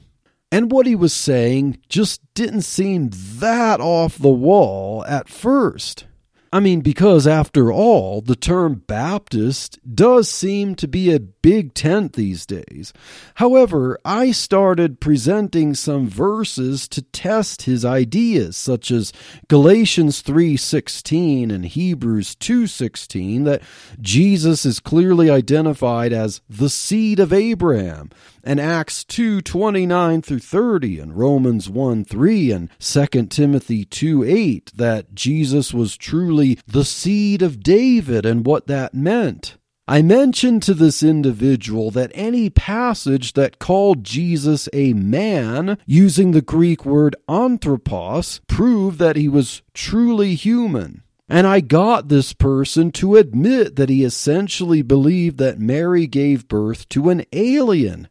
[0.52, 6.06] And what he was saying just didn't seem that off the wall at first.
[6.52, 12.14] I mean, because after all, the term Baptist does seem to be a big tent
[12.14, 12.92] these days.
[13.36, 19.12] However, I started presenting some verses to test his ideas, such as
[19.46, 23.62] Galatians 3:16 and Hebrews 2:16 that
[24.00, 28.10] Jesus is clearly identified as the seed of Abraham,
[28.42, 34.72] and Acts 2 29 through 30, and Romans 1 3, and 2 Timothy 2 8,
[34.76, 39.56] that Jesus was truly the seed of David and what that meant.
[39.90, 46.40] I mentioned to this individual that any passage that called Jesus a man using the
[46.40, 51.02] Greek word anthropos proved that he was truly human.
[51.28, 56.88] And I got this person to admit that he essentially believed that Mary gave birth
[56.90, 58.08] to an alien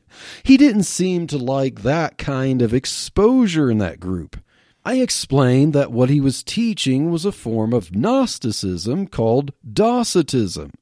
[0.42, 4.38] he didn't seem to like that kind of exposure in that group.
[4.84, 10.72] I explained that what he was teaching was a form of Gnosticism called Docetism.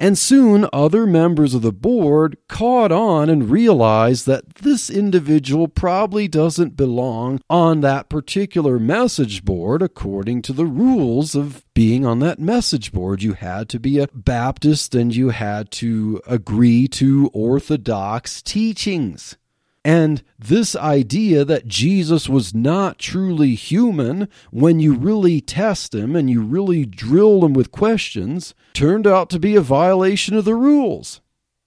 [0.00, 6.26] And soon other members of the board caught on and realized that this individual probably
[6.26, 12.38] doesn't belong on that particular message board according to the rules of being on that
[12.38, 13.22] message board.
[13.22, 19.36] You had to be a Baptist and you had to agree to orthodox teachings.
[19.84, 26.28] And this idea that Jesus was not truly human when you really test him and
[26.28, 31.20] you really drill him with questions turned out to be a violation of the rules.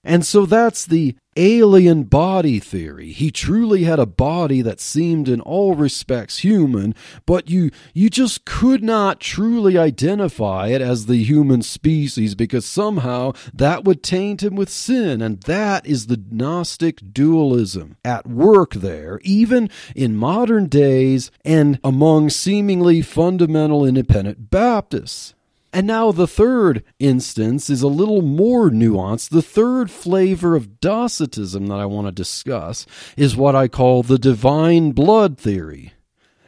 [0.04, 3.10] And so that's the alien body theory.
[3.10, 6.94] He truly had a body that seemed in all respects human,
[7.26, 13.32] but you you just could not truly identify it as the human species because somehow
[13.52, 19.20] that would taint him with sin, and that is the Gnostic dualism at work there,
[19.22, 25.34] even in modern days and among seemingly fundamental independent Baptists.
[25.74, 29.30] And now the third instance is a little more nuanced.
[29.30, 34.16] The third flavor of Docetism that I want to discuss is what I call the
[34.16, 35.92] divine blood theory.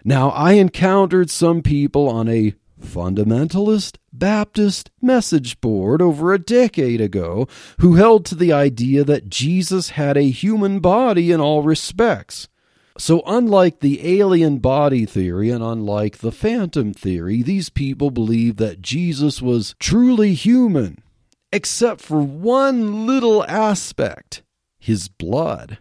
[0.05, 7.49] Now, I encountered some people on a fundamentalist Baptist message board over a decade ago
[7.81, 12.47] who held to the idea that Jesus had a human body in all respects.
[12.99, 18.80] So, unlike the alien body theory and unlike the phantom theory, these people believe that
[18.80, 21.03] Jesus was truly human,
[21.53, 24.42] except for one little aspect
[24.78, 25.78] his blood.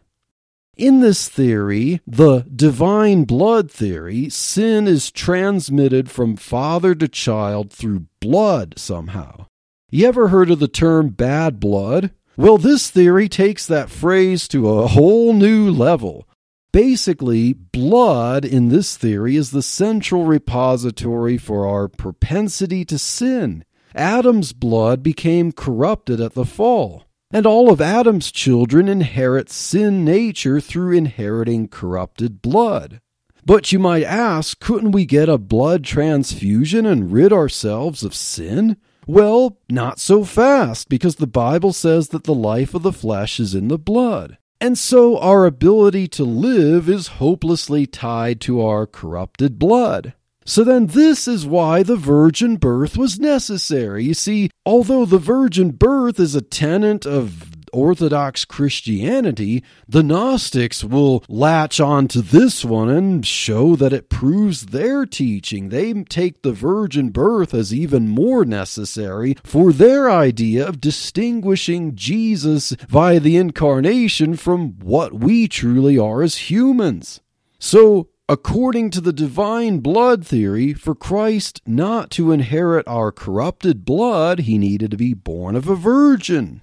[0.76, 8.08] In this theory, the divine blood theory, sin is transmitted from father to child through
[8.20, 9.46] blood somehow.
[9.90, 12.12] You ever heard of the term bad blood?
[12.36, 16.28] Well, this theory takes that phrase to a whole new level.
[16.76, 23.64] Basically, blood in this theory is the central repository for our propensity to sin.
[23.96, 30.60] Adam's blood became corrupted at the fall, and all of Adam's children inherit sin nature
[30.60, 33.00] through inheriting corrupted blood.
[33.46, 38.76] But you might ask, couldn't we get a blood transfusion and rid ourselves of sin?
[39.08, 43.56] Well, not so fast, because the Bible says that the life of the flesh is
[43.56, 44.40] in the blood.
[44.62, 50.14] And so our ability to live is hopelessly tied to our corrupted blood.
[50.48, 54.04] So then, this is why the virgin birth was necessary.
[54.04, 61.24] You see, although the virgin birth is a tenet of Orthodox Christianity, the Gnostics will
[61.28, 65.70] latch on to this one and show that it proves their teaching.
[65.70, 72.72] They take the virgin birth as even more necessary for their idea of distinguishing Jesus
[72.88, 77.20] via the incarnation from what we truly are as humans.
[77.60, 84.40] So, According to the divine blood theory, for Christ not to inherit our corrupted blood,
[84.40, 86.62] he needed to be born of a virgin.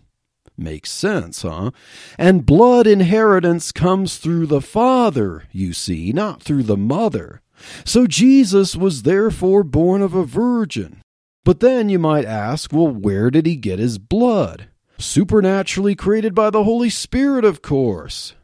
[0.57, 1.70] Makes sense, huh?
[2.18, 7.40] And blood inheritance comes through the Father, you see, not through the mother.
[7.84, 11.00] So Jesus was therefore born of a virgin.
[11.44, 14.68] But then you might ask, well, where did he get his blood?
[14.98, 18.34] Supernaturally created by the Holy Spirit, of course.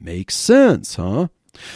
[0.00, 1.28] Makes sense, huh?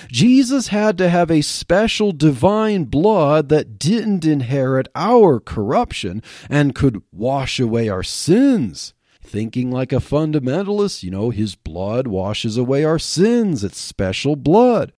[0.08, 7.02] Jesus had to have a special divine blood that didn't inherit our corruption and could
[7.10, 8.94] wash away our sins.
[9.22, 13.64] Thinking like a fundamentalist, you know, his blood washes away our sins.
[13.64, 14.92] It's special blood.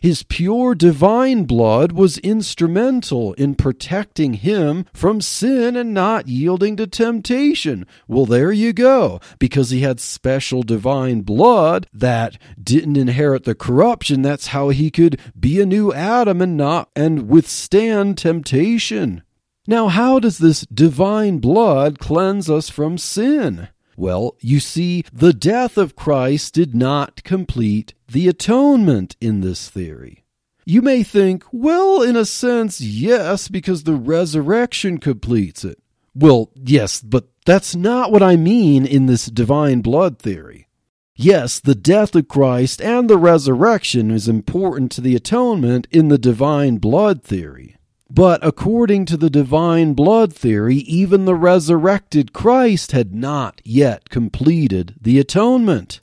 [0.00, 6.86] His pure divine blood was instrumental in protecting him from sin and not yielding to
[6.86, 7.86] temptation.
[8.08, 9.20] Well, there you go.
[9.38, 15.20] Because he had special divine blood that didn't inherit the corruption, that's how he could
[15.38, 19.22] be a new Adam and not and withstand temptation.
[19.70, 23.68] Now, how does this divine blood cleanse us from sin?
[23.96, 30.24] Well, you see, the death of Christ did not complete the atonement in this theory.
[30.66, 35.78] You may think, well, in a sense, yes, because the resurrection completes it.
[36.16, 40.66] Well, yes, but that's not what I mean in this divine blood theory.
[41.14, 46.18] Yes, the death of Christ and the resurrection is important to the atonement in the
[46.18, 47.76] divine blood theory.
[48.12, 54.96] But according to the divine blood theory, even the resurrected Christ had not yet completed
[55.00, 56.00] the atonement.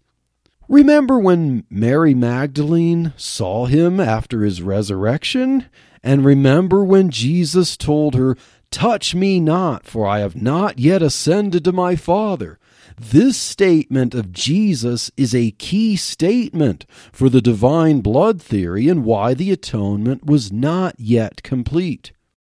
[0.69, 5.65] Remember when Mary Magdalene saw him after his resurrection?
[6.01, 8.37] And remember when Jesus told her,
[8.71, 12.57] Touch me not, for I have not yet ascended to my Father.
[12.99, 19.35] This statement of Jesus is a key statement for the divine blood theory and why
[19.35, 22.11] the atonement was not yet complete.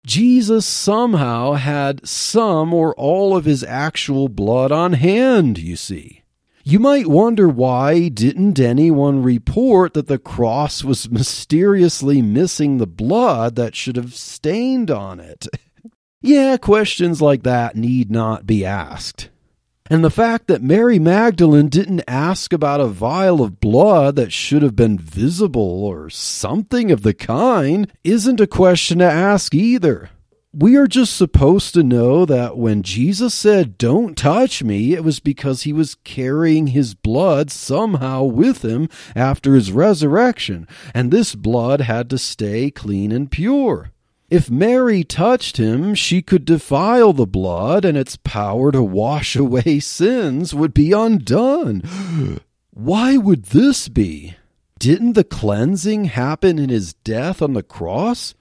[0.07, 6.23] Jesus somehow had some or all of his actual blood on hand, you see.
[6.65, 13.57] You might wonder why didn't anyone report that the cross was mysteriously missing the blood
[13.57, 15.49] that should have stained on it?
[16.23, 19.29] yeah, questions like that need not be asked.
[19.93, 24.63] And the fact that Mary Magdalene didn't ask about a vial of blood that should
[24.63, 30.11] have been visible or something of the kind isn't a question to ask either.
[30.53, 35.19] We are just supposed to know that when Jesus said, Don't touch me, it was
[35.19, 41.81] because he was carrying his blood somehow with him after his resurrection, and this blood
[41.81, 43.91] had to stay clean and pure.
[44.31, 49.81] If Mary touched him, she could defile the blood, and its power to wash away
[49.81, 51.83] sins would be undone.
[52.71, 54.37] Why would this be?
[54.79, 58.35] Didn't the cleansing happen in his death on the cross?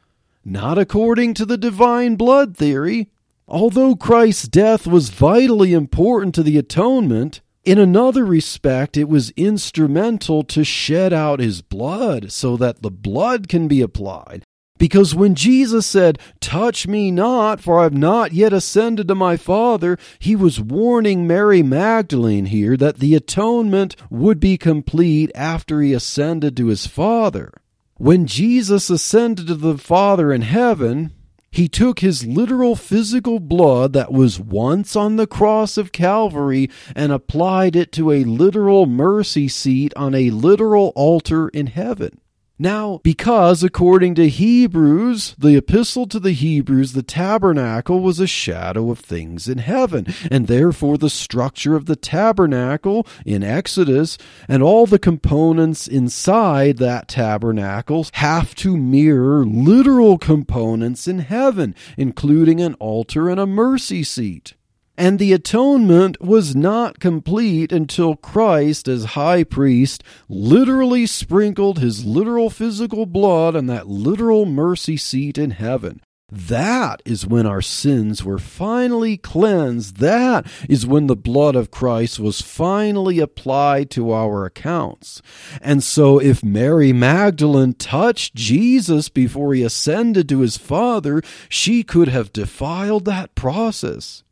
[0.45, 3.09] Not according to the divine blood theory.
[3.47, 10.43] Although Christ's death was vitally important to the atonement, in another respect, it was instrumental
[10.43, 14.43] to shed out his blood so that the blood can be applied
[14.80, 19.38] because when Jesus said, Touch me not, for I have not yet ascended to my
[19.38, 25.93] Father, he was warning Mary Magdalene here that the atonement would be complete after he
[25.93, 27.51] ascended to his Father.
[27.97, 31.11] When Jesus ascended to the Father in heaven,
[31.51, 37.11] he took his literal physical blood that was once on the cross of Calvary and
[37.11, 42.21] applied it to a literal mercy seat on a literal altar in heaven.
[42.62, 48.91] Now, because according to Hebrews, the epistle to the Hebrews, the tabernacle was a shadow
[48.91, 54.18] of things in heaven, and therefore the structure of the tabernacle in Exodus
[54.49, 62.60] and all the components inside that tabernacle have to mirror literal components in heaven, including
[62.60, 64.55] an altar and a mercy seat.
[64.99, 72.49] And the atonement was not complete until Christ, as high priest, literally sprinkled his literal
[72.49, 76.01] physical blood on that literal mercy seat in heaven.
[76.29, 79.99] That is when our sins were finally cleansed.
[79.99, 85.21] That is when the blood of Christ was finally applied to our accounts.
[85.61, 92.09] And so, if Mary Magdalene touched Jesus before he ascended to his Father, she could
[92.09, 94.23] have defiled that process.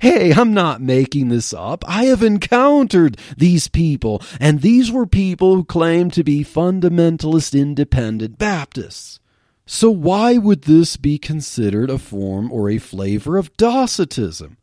[0.00, 1.84] Hey, I'm not making this up.
[1.88, 8.38] I have encountered these people, and these were people who claimed to be fundamentalist independent
[8.38, 9.20] Baptists.
[9.66, 14.58] So, why would this be considered a form or a flavor of Docetism?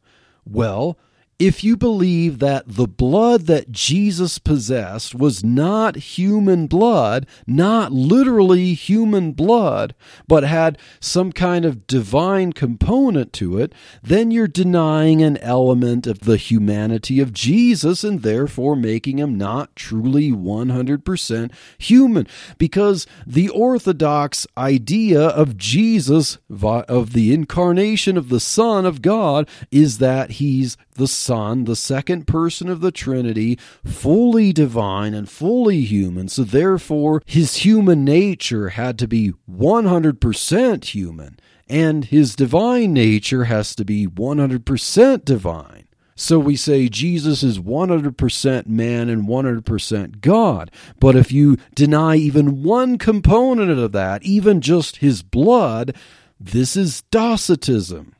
[0.45, 0.97] Well,
[1.39, 8.73] if you believe that the blood that Jesus possessed was not human blood, not literally
[8.73, 9.95] human blood,
[10.27, 16.21] but had some kind of divine component to it, then you're denying an element of
[16.21, 22.27] the humanity of Jesus and therefore making him not truly 100% human.
[22.57, 29.97] Because the Orthodox idea of Jesus, of the incarnation of the Son of God, is
[29.97, 36.27] that he's the Son, the second person of the Trinity, fully divine and fully human.
[36.27, 43.75] So, therefore, his human nature had to be 100% human, and his divine nature has
[43.75, 45.87] to be 100% divine.
[46.15, 50.71] So we say Jesus is 100% man and 100% God.
[50.99, 55.95] But if you deny even one component of that, even just his blood,
[56.39, 58.13] this is Docetism.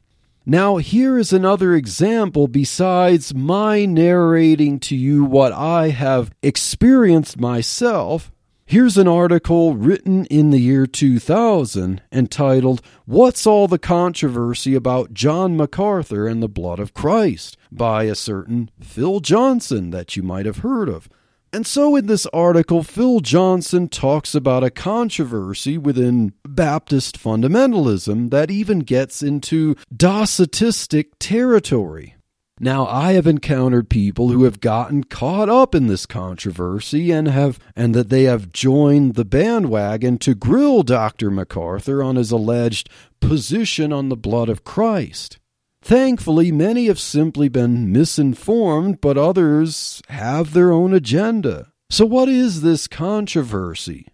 [0.46, 8.30] Now, here is another example besides my narrating to you what I have experienced myself.
[8.66, 15.56] Here's an article written in the year 2000 entitled, What's All the Controversy About John
[15.56, 17.58] MacArthur and the Blood of Christ?
[17.72, 21.10] by a certain Phil Johnson that you might have heard of.
[21.54, 28.50] And so, in this article, Phil Johnson talks about a controversy within Baptist fundamentalism that
[28.50, 32.16] even gets into Docetistic territory.
[32.60, 37.60] Now, I have encountered people who have gotten caught up in this controversy and have
[37.76, 41.30] and that they have joined the bandwagon to grill Dr.
[41.30, 42.90] MacArthur on his alleged
[43.20, 45.38] position on the blood of Christ.
[45.84, 51.74] Thankfully, many have simply been misinformed, but others have their own agenda.
[51.90, 54.08] So, what is this controversy?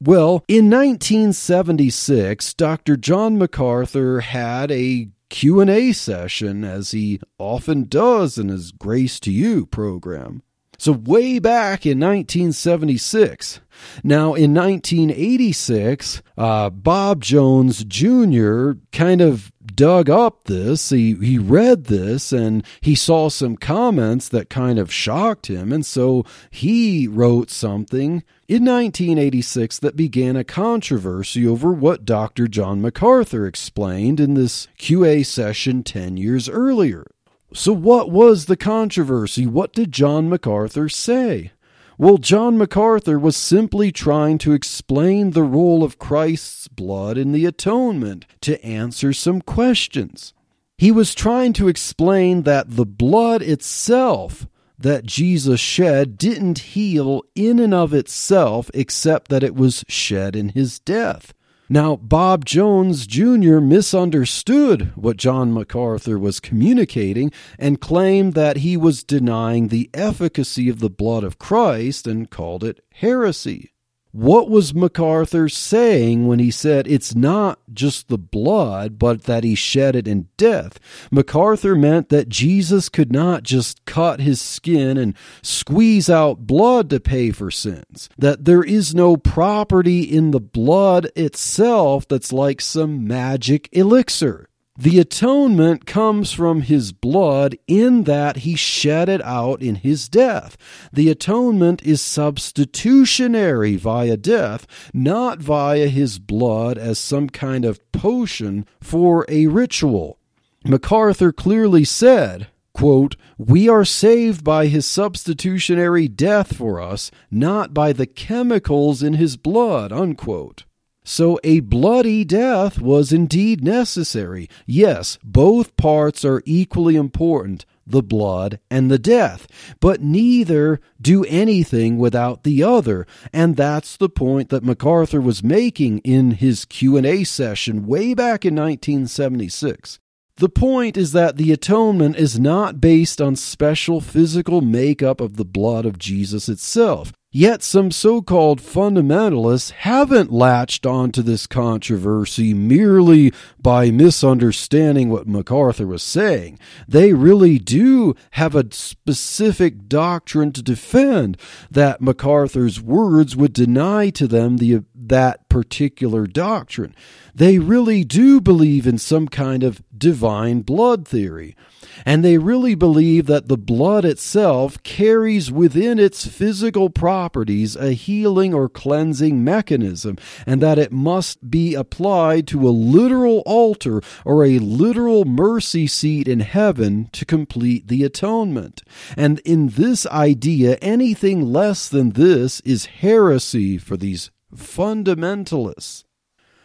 [0.00, 2.96] Well, in 1976, Dr.
[2.96, 9.64] John MacArthur had a Q&A session as he often does in his Grace to You
[9.64, 10.42] program.
[10.76, 13.60] So, way back in 1976.
[14.02, 18.72] Now, in 1986, uh, Bob Jones Jr.
[18.90, 20.90] kind of dug up this.
[20.90, 25.72] He, he read this and he saw some comments that kind of shocked him.
[25.72, 32.48] And so he wrote something in 1986 that began a controversy over what Dr.
[32.48, 37.06] John MacArthur explained in this QA session 10 years earlier.
[37.54, 39.46] So, what was the controversy?
[39.46, 41.52] What did John MacArthur say?
[41.98, 47.44] Well, John MacArthur was simply trying to explain the role of Christ's blood in the
[47.44, 50.32] atonement to answer some questions.
[50.78, 54.46] He was trying to explain that the blood itself
[54.78, 60.50] that Jesus shed didn't heal in and of itself, except that it was shed in
[60.50, 61.32] his death.
[61.72, 63.58] Now, Bob Jones Jr.
[63.58, 70.80] misunderstood what John MacArthur was communicating and claimed that he was denying the efficacy of
[70.80, 73.72] the blood of Christ and called it heresy.
[74.12, 79.54] What was MacArthur saying when he said it's not just the blood, but that he
[79.54, 80.78] shed it in death?
[81.10, 87.00] MacArthur meant that Jesus could not just cut his skin and squeeze out blood to
[87.00, 93.08] pay for sins, that there is no property in the blood itself that's like some
[93.08, 94.50] magic elixir.
[94.82, 100.56] The atonement comes from his blood in that he shed it out in his death.
[100.92, 108.66] The atonement is substitutionary via death, not via his blood as some kind of potion
[108.80, 110.18] for a ritual.
[110.64, 117.92] MacArthur clearly said, quote, We are saved by his substitutionary death for us, not by
[117.92, 119.92] the chemicals in his blood.
[119.92, 120.64] Unquote.
[121.04, 124.48] So a bloody death was indeed necessary.
[124.66, 129.46] Yes, both parts are equally important, the blood and the death,
[129.80, 135.98] but neither do anything without the other, and that's the point that MacArthur was making
[135.98, 139.98] in his Q&A session way back in 1976.
[140.36, 145.44] The point is that the atonement is not based on special physical makeup of the
[145.44, 147.12] blood of Jesus itself.
[147.34, 155.86] Yet some so called fundamentalists haven't latched onto this controversy merely by misunderstanding what MacArthur
[155.86, 156.58] was saying.
[156.86, 161.38] They really do have a specific doctrine to defend
[161.70, 166.94] that MacArthur's words would deny to them the that particular doctrine.
[167.34, 171.56] They really do believe in some kind of divine blood theory.
[172.04, 178.54] And they really believe that the blood itself carries within its physical properties a healing
[178.54, 180.16] or cleansing mechanism,
[180.46, 186.28] and that it must be applied to a literal altar or a literal mercy seat
[186.28, 188.82] in heaven to complete the atonement.
[189.16, 196.04] And in this idea, anything less than this is heresy for these fundamentalists.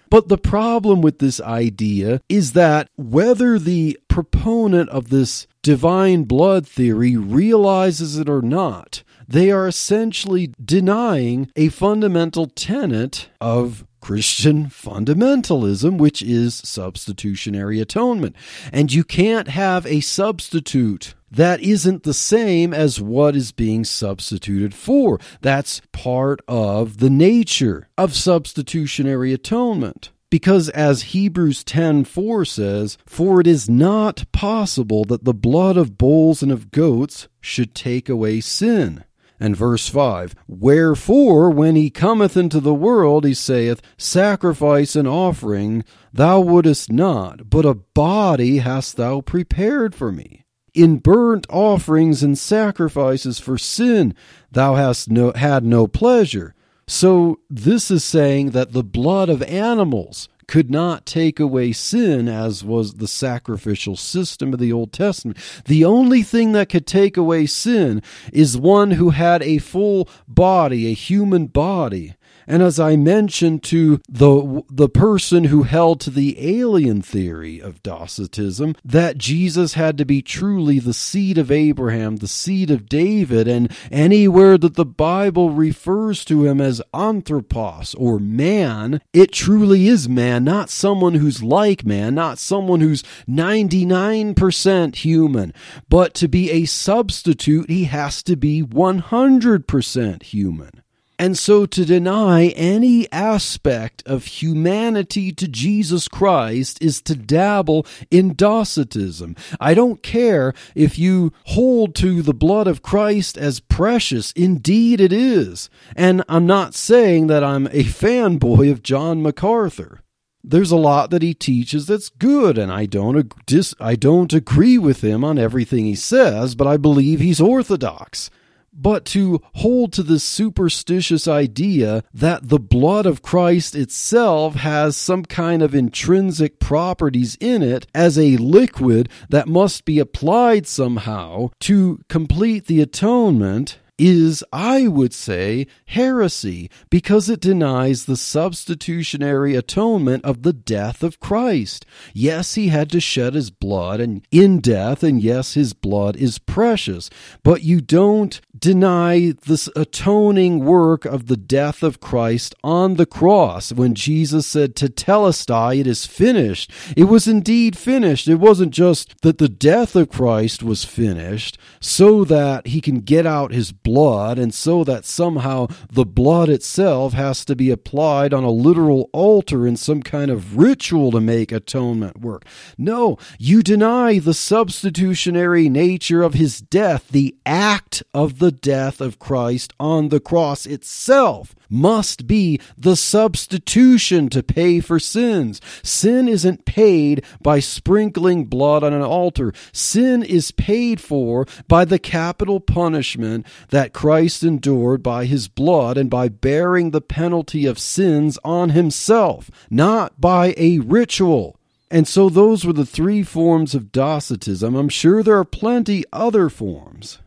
[0.10, 6.68] But the problem with this idea is that whether the proponent of this divine blood
[6.68, 15.98] theory realizes it or not, they are essentially denying a fundamental tenet of Christian fundamentalism,
[15.98, 18.38] which is substitutionary atonement.
[18.72, 24.74] And you can't have a substitute that isn't the same as what is being substituted
[24.74, 25.20] for.
[25.42, 30.12] That's part of the nature of substitutionary atonement.
[30.30, 36.42] Because as Hebrews 10:4 says, for it is not possible that the blood of bulls
[36.42, 39.04] and of goats should take away sin.
[39.40, 45.84] And verse 5 Wherefore, when he cometh into the world, he saith, Sacrifice and offering
[46.12, 50.44] thou wouldest not, but a body hast thou prepared for me.
[50.74, 54.14] In burnt offerings and sacrifices for sin
[54.52, 56.54] thou hast no, had no pleasure.
[56.88, 62.64] So this is saying that the blood of animals could not take away sin, as
[62.64, 65.38] was the sacrificial system of the Old Testament.
[65.66, 70.88] The only thing that could take away sin is one who had a full body,
[70.88, 72.16] a human body.
[72.48, 77.84] And as I mentioned to the the person who held to the alien theory of
[77.84, 83.50] Docetism, that Jesus had to be truly the seed of Abraham, the seed of David,
[83.50, 90.08] and anywhere that the Bible refers to him as anthropos or man, it truly is
[90.08, 95.54] man, not someone who's like man, not someone who's 99% human,
[95.90, 100.82] but to be a substitute, he has to be 100% human.
[101.20, 108.36] And so to deny any aspect of humanity to Jesus Christ is to dabble in
[108.36, 109.36] Docetism.
[109.60, 114.32] I don't care if you hold to the blood of Christ as precious.
[114.34, 115.70] Indeed it is.
[115.96, 120.02] And I'm not saying that I'm a fanboy of John MacArthur
[120.44, 124.78] there's a lot that he teaches that's good and I don't dis, I don't agree
[124.78, 128.30] with him on everything he says but I believe he's orthodox
[128.78, 135.26] but to hold to the superstitious idea that the blood of Christ itself has some
[135.26, 142.00] kind of intrinsic properties in it as a liquid that must be applied somehow to
[142.08, 150.44] complete the atonement is, I would say, heresy because it denies the substitutionary atonement of
[150.44, 151.86] the death of Christ.
[152.14, 156.40] Yes, he had to shed his blood and in death, and yes, his blood is
[156.40, 157.10] precious,
[157.44, 163.72] but you don't deny this atoning work of the death of Christ on the cross.
[163.72, 168.28] When Jesus said, Tetelestai, it is finished, it was indeed finished.
[168.28, 173.26] It wasn't just that the death of Christ was finished so that he can get
[173.26, 178.44] out his blood and so that somehow the blood itself has to be applied on
[178.44, 182.44] a literal altar in some kind of ritual to make atonement work.
[182.78, 189.20] No, you deny the substitutionary nature of his death, the act of the death of
[189.20, 195.62] Christ on the cross itself must be the substitution to pay for sins.
[195.84, 199.54] Sin isn't paid by sprinkling blood on an altar.
[199.72, 206.10] Sin is paid for by the capital punishment that Christ endured by his blood and
[206.10, 211.58] by bearing the penalty of sins on himself, not by a ritual.
[211.90, 214.76] And so those were the three forms of Docetism.
[214.76, 217.20] I'm sure there are plenty other forms.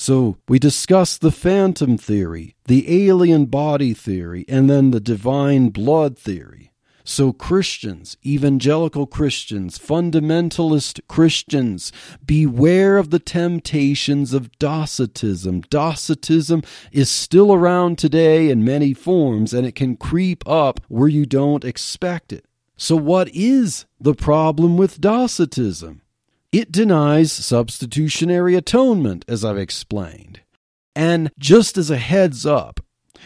[0.00, 6.16] So we discussed the phantom theory, the alien body theory, and then the divine blood
[6.18, 6.72] theory.
[7.04, 11.92] So, Christians, evangelical Christians, fundamentalist Christians,
[12.24, 15.64] beware of the temptations of Docetism.
[15.68, 21.26] Docetism is still around today in many forms, and it can creep up where you
[21.26, 22.46] don't expect it.
[22.78, 26.00] So, what is the problem with Docetism?
[26.52, 30.40] It denies substitutionary atonement, as I've explained.
[30.96, 32.80] And just as a heads up,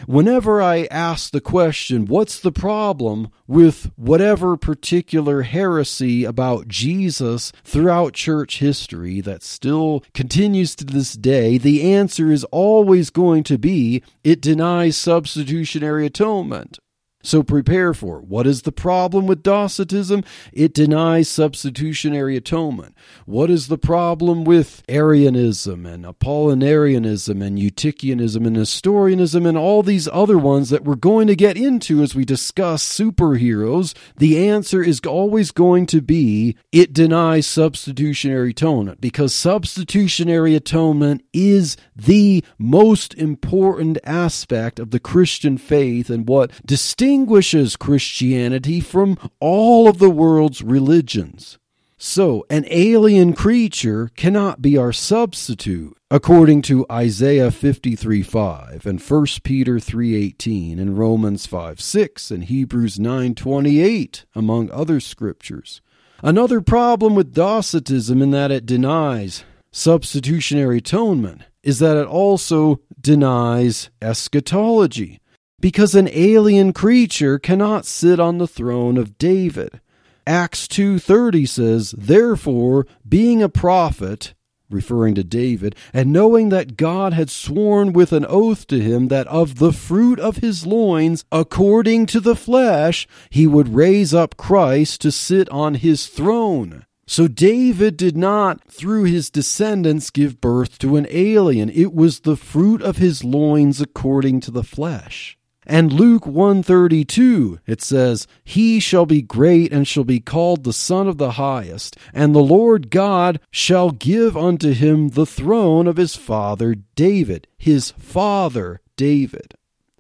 [0.07, 8.13] whenever I ask the question, what's the problem with whatever particular heresy about Jesus throughout
[8.13, 14.03] church history that still continues to this day, the answer is always going to be
[14.23, 16.79] it denies substitutionary atonement.
[17.25, 18.27] So prepare for it.
[18.27, 20.25] What is the problem with Docetism?
[20.53, 22.95] It denies substitutionary atonement.
[23.25, 30.07] What is the problem with Arianism and Apollinarianism and Eutychianism and Nestorianism and all these
[30.09, 33.95] other ones that we're going to get into as we discuss superheroes?
[34.19, 41.79] The answer is always going to be it denies substitutionary atonement because substitutionary atonement is
[41.97, 49.87] the most important aspect of the Christian faith and what distinguishes distinguishes Christianity from all
[49.87, 51.59] of the world's religions.
[51.97, 59.27] So, an alien creature cannot be our substitute, according to Isaiah 53 5 and 1
[59.45, 65.81] Peter 3.18 and Romans 5 6 and Hebrews 9.28, among other scriptures.
[66.21, 73.89] Another problem with Docetism in that it denies substitutionary atonement is that it also denies
[74.03, 75.21] eschatology
[75.65, 79.81] because an alien creature cannot sit on the throne of David.
[80.27, 84.35] Acts 2:30 says, "Therefore, being a prophet,
[84.69, 89.27] referring to David, and knowing that God had sworn with an oath to him that
[89.29, 95.01] of the fruit of his loins, according to the flesh, he would raise up Christ
[95.01, 100.97] to sit on his throne." So David did not, through his descendants, give birth to
[100.97, 101.71] an alien.
[101.71, 105.39] It was the fruit of his loins according to the flesh.
[105.67, 111.09] And Luke 132 it says, "He shall be great and shall be called the Son
[111.09, 116.17] of the Highest, and the Lord God shall give unto him the throne of his
[116.17, 119.55] father David, his father David."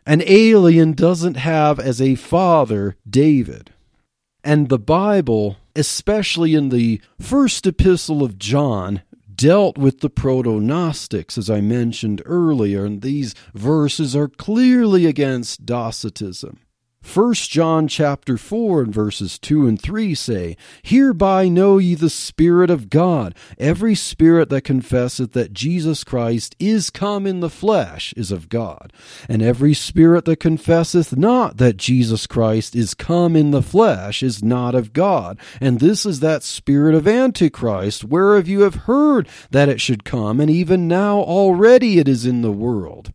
[0.06, 3.70] An alien doesn't have as a father David.
[4.42, 9.00] And the Bible, especially in the first epistle of John,
[9.34, 15.66] dealt with the proto Gnostics, as I mentioned earlier, and these verses are clearly against
[15.66, 16.58] Docetism.
[17.04, 22.70] 1 John chapter 4 and verses 2 and 3 say, Hereby know ye the Spirit
[22.70, 23.34] of God.
[23.58, 28.92] Every spirit that confesseth that Jesus Christ is come in the flesh is of God.
[29.28, 34.42] And every spirit that confesseth not that Jesus Christ is come in the flesh is
[34.42, 35.38] not of God.
[35.60, 40.40] And this is that spirit of Antichrist, whereof you have heard that it should come,
[40.40, 43.12] and even now already it is in the world.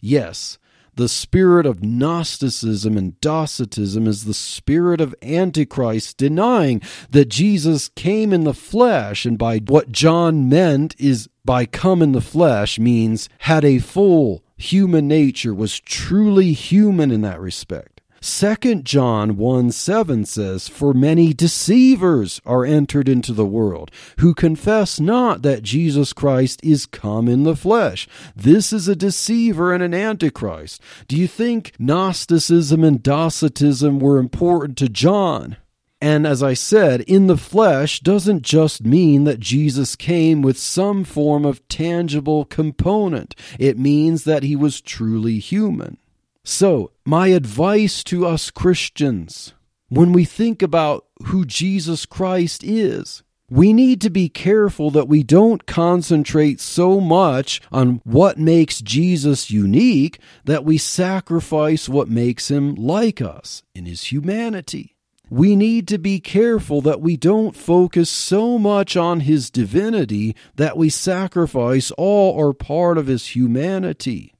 [0.00, 0.58] Yes,
[0.94, 8.32] the spirit of Gnosticism and Docetism is the spirit of Antichrist, denying that Jesus came
[8.32, 13.28] in the flesh, and by what John meant is by come in the flesh means
[13.38, 17.91] had a full human nature, was truly human in that respect.
[18.24, 25.00] Second John 1 7 says, For many deceivers are entered into the world, who confess
[25.00, 28.06] not that Jesus Christ is come in the flesh.
[28.36, 30.80] This is a deceiver and an antichrist.
[31.08, 35.56] Do you think Gnosticism and Docetism were important to John?
[36.00, 41.02] And as I said, in the flesh doesn't just mean that Jesus came with some
[41.02, 43.34] form of tangible component.
[43.58, 45.98] It means that he was truly human.
[46.44, 49.54] So, my advice to us Christians,
[49.88, 55.22] when we think about who Jesus Christ is, we need to be careful that we
[55.22, 62.74] don't concentrate so much on what makes Jesus unique that we sacrifice what makes him
[62.74, 64.96] like us in his humanity.
[65.28, 70.76] We need to be careful that we don't focus so much on his divinity that
[70.76, 74.31] we sacrifice all or part of his humanity.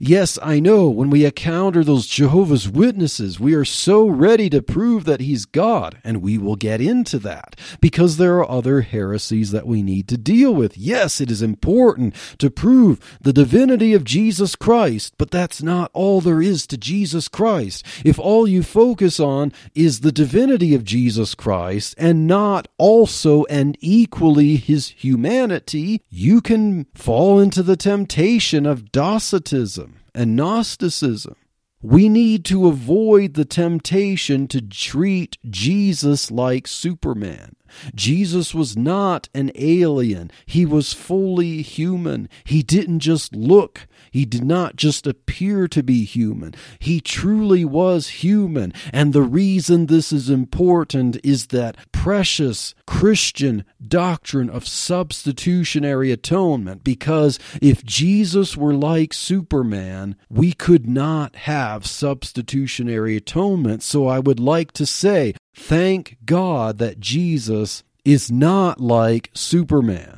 [0.00, 5.04] Yes, I know when we encounter those Jehovah's Witnesses, we are so ready to prove
[5.06, 9.66] that He's God, and we will get into that because there are other heresies that
[9.66, 10.78] we need to deal with.
[10.78, 16.20] Yes, it is important to prove the divinity of Jesus Christ, but that's not all
[16.20, 17.84] there is to Jesus Christ.
[18.04, 23.76] If all you focus on is the divinity of Jesus Christ and not also and
[23.80, 31.36] equally His humanity, you can fall into the temptation of Docetism and Gnosticism.
[31.80, 37.54] We need to avoid the temptation to treat Jesus like Superman.
[37.94, 40.32] Jesus was not an alien.
[40.44, 42.28] He was fully human.
[42.42, 48.08] He didn't just look he did not just appear to be human, he truly was
[48.08, 48.72] human.
[48.92, 51.76] And the reason this is important is that
[52.08, 56.82] precious Christian doctrine of substitutionary atonement.
[56.82, 63.82] Because if Jesus were like Superman, we could not have substitutionary atonement.
[63.82, 70.17] So I would like to say, thank God that Jesus is not like Superman.